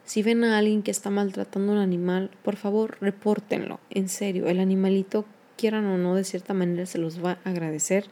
si 0.05 0.23
ven 0.23 0.45
a 0.45 0.59
alguien 0.59 0.83
que 0.83 0.91
está 0.91 1.11
maltratando 1.11 1.73
un 1.73 1.79
animal, 1.79 2.31
por 2.43 2.57
favor, 2.57 2.97
repórtenlo. 3.01 3.79
En 3.91 4.09
serio, 4.09 4.49
el 4.49 4.61
animalito, 4.61 5.25
quieran 5.57 5.87
o 5.87 5.99
no, 5.99 6.15
de 6.15 6.25
cierta 6.25 6.55
manera 6.55 6.87
se 6.87 6.99
los 6.99 7.25
va 7.25 7.39
a 7.45 7.51
agradecer. 7.51 8.07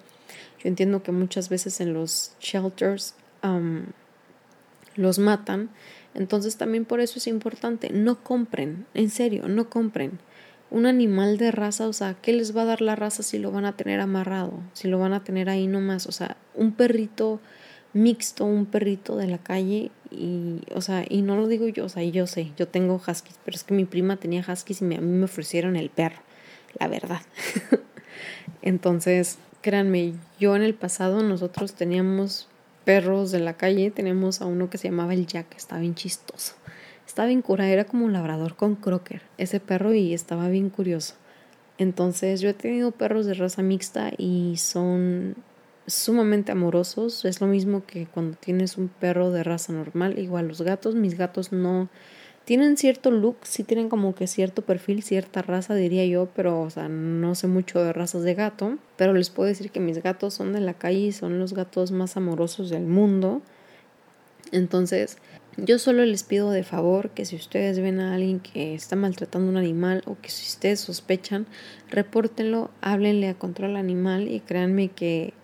Yo 0.62 0.68
entiendo 0.68 1.02
que 1.02 1.12
muchas 1.12 1.48
veces 1.48 1.80
en 1.80 1.94
los 1.94 2.32
shelters 2.40 3.14
los 4.94 5.18
matan, 5.18 5.70
entonces 6.14 6.56
también 6.56 6.84
por 6.84 7.00
eso 7.00 7.18
es 7.18 7.26
importante, 7.26 7.90
no 7.90 8.22
compren, 8.22 8.86
en 8.94 9.10
serio, 9.10 9.48
no 9.48 9.70
compren 9.70 10.18
un 10.70 10.86
animal 10.86 11.36
de 11.36 11.50
raza, 11.50 11.88
o 11.88 11.92
sea, 11.92 12.14
¿qué 12.14 12.32
les 12.32 12.56
va 12.56 12.62
a 12.62 12.66
dar 12.66 12.80
la 12.80 12.96
raza 12.96 13.22
si 13.22 13.38
lo 13.38 13.50
van 13.50 13.64
a 13.64 13.76
tener 13.76 14.00
amarrado? 14.00 14.52
Si 14.72 14.88
lo 14.88 14.98
van 14.98 15.12
a 15.12 15.24
tener 15.24 15.48
ahí 15.48 15.66
nomás, 15.66 16.06
o 16.06 16.12
sea, 16.12 16.36
un 16.54 16.72
perrito 16.72 17.40
mixto, 17.92 18.44
un 18.44 18.66
perrito 18.66 19.16
de 19.16 19.26
la 19.26 19.38
calle 19.38 19.90
y, 20.10 20.60
o 20.74 20.80
sea, 20.80 21.04
y 21.08 21.22
no 21.22 21.36
lo 21.36 21.48
digo 21.48 21.68
yo, 21.68 21.86
o 21.86 21.88
sea, 21.88 22.04
yo 22.04 22.26
sé, 22.26 22.52
yo 22.56 22.68
tengo 22.68 22.94
huskies, 22.96 23.38
pero 23.44 23.56
es 23.56 23.64
que 23.64 23.74
mi 23.74 23.84
prima 23.84 24.16
tenía 24.16 24.44
huskies 24.46 24.80
y 24.82 24.84
a 24.84 24.88
mí 24.88 24.98
me 24.98 25.24
ofrecieron 25.24 25.76
el 25.76 25.90
perro, 25.90 26.22
la 26.78 26.86
verdad. 26.86 27.20
Entonces, 28.62 29.38
créanme, 29.62 30.14
yo 30.38 30.54
en 30.54 30.62
el 30.62 30.74
pasado 30.74 31.22
nosotros 31.22 31.74
teníamos 31.74 32.48
perros 32.84 33.30
de 33.32 33.40
la 33.40 33.54
calle, 33.54 33.90
teníamos 33.90 34.40
a 34.40 34.46
uno 34.46 34.70
que 34.70 34.78
se 34.78 34.88
llamaba 34.88 35.14
el 35.14 35.26
Jack, 35.26 35.54
estaba 35.56 35.80
bien 35.80 35.94
chistoso. 35.94 36.54
Estaba 37.10 37.26
bien 37.26 37.42
cura, 37.42 37.68
era 37.68 37.86
como 37.86 38.04
un 38.04 38.12
labrador 38.12 38.54
con 38.54 38.76
crocker, 38.76 39.20
ese 39.36 39.58
perro 39.58 39.92
y 39.92 40.14
estaba 40.14 40.48
bien 40.48 40.70
curioso. 40.70 41.14
Entonces, 41.76 42.40
yo 42.40 42.48
he 42.48 42.54
tenido 42.54 42.92
perros 42.92 43.26
de 43.26 43.34
raza 43.34 43.64
mixta 43.64 44.12
y 44.16 44.54
son 44.58 45.34
sumamente 45.88 46.52
amorosos. 46.52 47.24
Es 47.24 47.40
lo 47.40 47.48
mismo 47.48 47.84
que 47.84 48.06
cuando 48.06 48.36
tienes 48.36 48.78
un 48.78 48.86
perro 48.86 49.32
de 49.32 49.42
raza 49.42 49.72
normal. 49.72 50.20
Igual 50.20 50.46
los 50.46 50.62
gatos, 50.62 50.94
mis 50.94 51.18
gatos 51.18 51.50
no 51.50 51.88
tienen 52.44 52.76
cierto 52.76 53.10
look, 53.10 53.38
sí 53.42 53.64
tienen 53.64 53.88
como 53.88 54.14
que 54.14 54.28
cierto 54.28 54.62
perfil, 54.62 55.02
cierta 55.02 55.42
raza 55.42 55.74
diría 55.74 56.06
yo, 56.06 56.28
pero 56.36 56.60
o 56.60 56.70
sea, 56.70 56.88
no 56.88 57.34
sé 57.34 57.48
mucho 57.48 57.82
de 57.82 57.92
razas 57.92 58.22
de 58.22 58.34
gato, 58.34 58.78
pero 58.96 59.14
les 59.14 59.30
puedo 59.30 59.48
decir 59.48 59.72
que 59.72 59.80
mis 59.80 60.00
gatos 60.00 60.34
son 60.34 60.52
de 60.52 60.60
la 60.60 60.74
calle 60.74 61.00
y 61.00 61.12
son 61.12 61.40
los 61.40 61.54
gatos 61.54 61.90
más 61.90 62.16
amorosos 62.16 62.70
del 62.70 62.86
mundo. 62.86 63.42
Entonces, 64.52 65.18
yo 65.64 65.78
solo 65.78 66.04
les 66.04 66.22
pido 66.22 66.50
de 66.50 66.64
favor 66.64 67.10
que 67.10 67.24
si 67.24 67.36
ustedes 67.36 67.78
ven 67.78 68.00
a 68.00 68.14
alguien 68.14 68.40
que 68.40 68.74
está 68.74 68.96
maltratando 68.96 69.50
un 69.50 69.56
animal 69.56 70.02
o 70.06 70.16
que 70.20 70.30
si 70.30 70.46
ustedes 70.46 70.80
sospechan, 70.80 71.46
repórtenlo, 71.90 72.70
háblenle 72.80 73.28
a 73.28 73.34
control 73.34 73.76
animal 73.76 74.28
y 74.28 74.40
créanme 74.40 74.88
que 74.88 75.34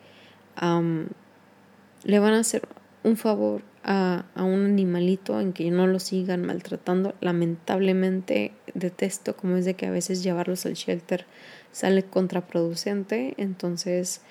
le 2.04 2.18
van 2.18 2.34
a 2.34 2.40
hacer 2.40 2.62
un 3.04 3.16
favor 3.16 3.62
a, 3.84 4.24
a, 4.34 4.44
un 4.44 4.64
animalito 4.64 5.40
en 5.40 5.52
que 5.52 5.70
no 5.70 5.86
lo 5.86 6.00
sigan 6.00 6.44
maltratando. 6.44 7.14
Lamentablemente 7.20 8.52
detesto 8.74 9.36
como 9.36 9.56
es 9.56 9.64
de 9.64 9.74
que 9.74 9.86
a 9.86 9.90
veces 9.90 10.22
llevarlos 10.22 10.66
al 10.66 10.74
shelter 10.74 11.26
sale 11.72 12.02
contraproducente. 12.02 13.34
Entonces 13.36 14.22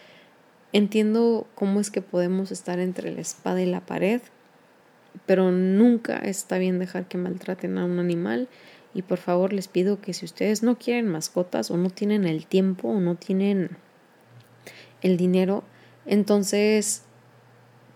entiendo 0.74 1.48
cómo 1.56 1.80
es 1.80 1.89
que 1.89 2.02
podemos 2.02 2.52
estar 2.52 2.80
entre 2.80 3.13
la 3.13 3.21
espada 3.21 3.62
y 3.62 3.65
la 3.65 3.86
pared, 3.86 4.21
pero 5.25 5.51
nunca 5.51 6.17
está 6.17 6.58
bien 6.58 6.80
dejar 6.80 7.08
que 7.08 7.17
maltraten 7.17 7.78
a 7.78 7.86
un 7.86 7.99
animal. 7.99 8.47
Y 8.93 9.01
por 9.01 9.17
favor 9.17 9.51
les 9.51 9.67
pido 9.67 9.99
que 9.99 10.13
si 10.13 10.25
ustedes 10.25 10.63
no 10.63 10.78
quieren 10.78 11.10
mascotas 11.10 11.69
o 11.69 11.78
no 11.78 11.89
tienen 11.89 12.25
el 12.25 12.45
tiempo 12.45 12.88
o 12.88 12.99
no 13.01 13.15
tienen 13.15 13.71
el 15.01 15.17
dinero, 15.17 15.63
entonces, 16.06 17.04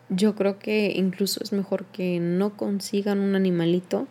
yo 0.10 0.36
creo 0.36 0.58
que 0.60 0.92
incluso 0.96 1.44
es 1.44 1.54
mejor 1.54 1.86
que 1.86 2.20
no 2.20 2.58
consigan 2.58 3.20
un 3.20 3.36
animalito 3.36 4.08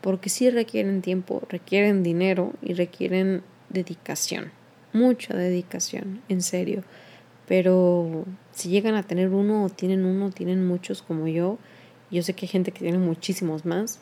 porque 0.00 0.30
sí 0.30 0.48
requieren 0.50 1.02
tiempo, 1.02 1.42
requieren 1.48 2.02
dinero 2.02 2.52
y 2.62 2.74
requieren 2.74 3.42
dedicación, 3.68 4.52
mucha 4.92 5.36
dedicación, 5.36 6.22
en 6.28 6.42
serio. 6.42 6.84
Pero 7.46 8.24
si 8.52 8.68
llegan 8.68 8.94
a 8.94 9.02
tener 9.02 9.30
uno 9.30 9.64
o 9.64 9.68
tienen 9.68 10.04
uno, 10.04 10.30
tienen 10.30 10.66
muchos 10.66 11.02
como 11.02 11.26
yo, 11.26 11.58
yo 12.10 12.22
sé 12.22 12.34
que 12.34 12.46
hay 12.46 12.50
gente 12.50 12.72
que 12.72 12.80
tiene 12.80 12.98
muchísimos 12.98 13.64
más. 13.64 13.98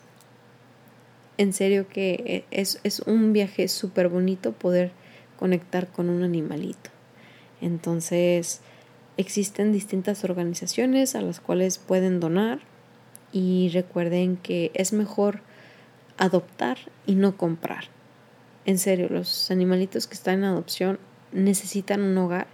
En 1.37 1.53
serio 1.53 1.89
que 1.89 2.45
es, 2.51 2.81
es 2.83 3.01
un 3.01 3.33
viaje 3.33 3.69
súper 3.69 4.09
bonito 4.09 4.53
poder 4.53 4.93
conectar 5.39 5.89
con 5.89 6.09
un 6.09 6.23
animalito. 6.23 6.91
Entonces, 7.61 8.61
Existen 9.19 9.73
distintas 9.73 10.23
organizaciones 10.23 11.17
a 11.17 11.21
las 11.21 11.41
cuales 11.41 11.79
pueden 11.79 12.21
donar 12.21 12.61
y 13.33 13.69
recuerden 13.75 14.37
que 14.37 14.71
es 14.75 14.93
mejor 14.93 15.41
adoptar 16.19 16.79
y 17.05 17.17
no 17.17 17.37
comprar. 17.37 17.87
En 18.65 18.79
serio, 18.79 19.09
los 19.11 19.51
animalitos 19.51 20.07
que 20.07 20.15
están 20.15 20.39
en 20.39 20.45
adopción 20.45 21.01
necesitan 21.33 22.03
un 22.03 22.17
hogar 22.17 22.47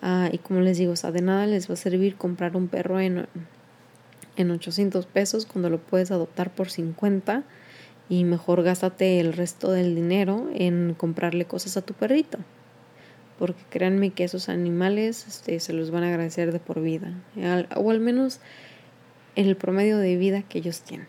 ah, 0.00 0.30
y 0.32 0.38
como 0.38 0.60
les 0.60 0.78
digo, 0.78 0.94
de 0.94 1.20
nada 1.20 1.46
les 1.46 1.68
va 1.68 1.74
a 1.74 1.76
servir 1.76 2.16
comprar 2.16 2.56
un 2.56 2.68
perro 2.68 2.98
en, 2.98 3.26
en 4.36 4.50
800 4.50 5.06
pesos 5.06 5.46
cuando 5.46 5.70
lo 5.70 5.78
puedes 5.78 6.10
adoptar 6.10 6.50
por 6.54 6.70
50 6.70 7.44
y 8.08 8.24
mejor 8.24 8.62
gástate 8.62 9.20
el 9.20 9.32
resto 9.32 9.70
del 9.70 9.94
dinero 9.94 10.48
en 10.54 10.94
comprarle 10.94 11.44
cosas 11.44 11.76
a 11.76 11.82
tu 11.82 11.94
perrito 11.94 12.38
porque 13.42 13.64
créanme 13.70 14.10
que 14.10 14.22
esos 14.22 14.48
animales 14.48 15.26
este, 15.26 15.58
se 15.58 15.72
los 15.72 15.90
van 15.90 16.04
a 16.04 16.08
agradecer 16.10 16.52
de 16.52 16.60
por 16.60 16.80
vida, 16.80 17.12
o 17.74 17.90
al 17.90 17.98
menos 17.98 18.38
en 19.34 19.48
el 19.48 19.56
promedio 19.56 19.98
de 19.98 20.16
vida 20.16 20.42
que 20.42 20.58
ellos 20.58 20.82
tienen. 20.82 21.08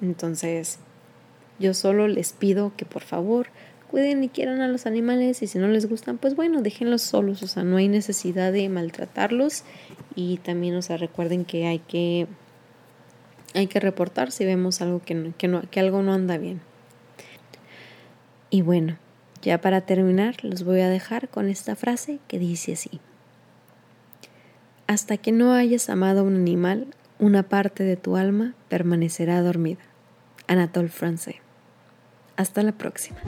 Entonces, 0.00 0.78
yo 1.58 1.74
solo 1.74 2.08
les 2.08 2.32
pido 2.32 2.72
que 2.78 2.86
por 2.86 3.02
favor 3.02 3.48
cuiden 3.90 4.24
y 4.24 4.30
quieran 4.30 4.62
a 4.62 4.68
los 4.68 4.86
animales 4.86 5.42
y 5.42 5.46
si 5.46 5.58
no 5.58 5.68
les 5.68 5.86
gustan, 5.86 6.16
pues 6.16 6.34
bueno, 6.34 6.62
déjenlos 6.62 7.02
solos, 7.02 7.42
o 7.42 7.46
sea, 7.46 7.62
no 7.62 7.76
hay 7.76 7.88
necesidad 7.88 8.52
de 8.52 8.68
maltratarlos 8.70 9.64
y 10.14 10.38
también, 10.38 10.76
o 10.76 10.80
sea, 10.80 10.96
recuerden 10.96 11.44
que 11.44 11.66
hay 11.66 11.80
que 11.80 12.26
hay 13.56 13.66
que 13.66 13.80
reportar 13.80 14.30
si 14.30 14.44
vemos 14.44 14.80
algo 14.80 15.00
que, 15.00 15.32
que, 15.38 15.80
algo 15.80 16.02
no 16.02 16.12
anda 16.12 16.36
bien. 16.38 16.60
Y 18.50 18.62
bueno, 18.62 18.98
ya 19.42 19.60
para 19.60 19.80
terminar, 19.80 20.44
los 20.44 20.62
voy 20.62 20.80
a 20.80 20.88
dejar 20.88 21.28
con 21.28 21.48
esta 21.48 21.74
frase 21.74 22.18
que 22.28 22.38
dice 22.38 22.74
así. 22.74 23.00
Hasta 24.86 25.16
que 25.16 25.32
no 25.32 25.52
hayas 25.52 25.88
amado 25.88 26.20
a 26.20 26.24
un 26.24 26.36
animal, 26.36 26.86
una 27.18 27.42
parte 27.42 27.82
de 27.82 27.96
tu 27.96 28.16
alma 28.16 28.54
permanecerá 28.68 29.40
dormida. 29.42 29.80
Anatole 30.46 30.88
France. 30.88 31.40
Hasta 32.36 32.62
la 32.62 32.72
próxima. 32.72 33.18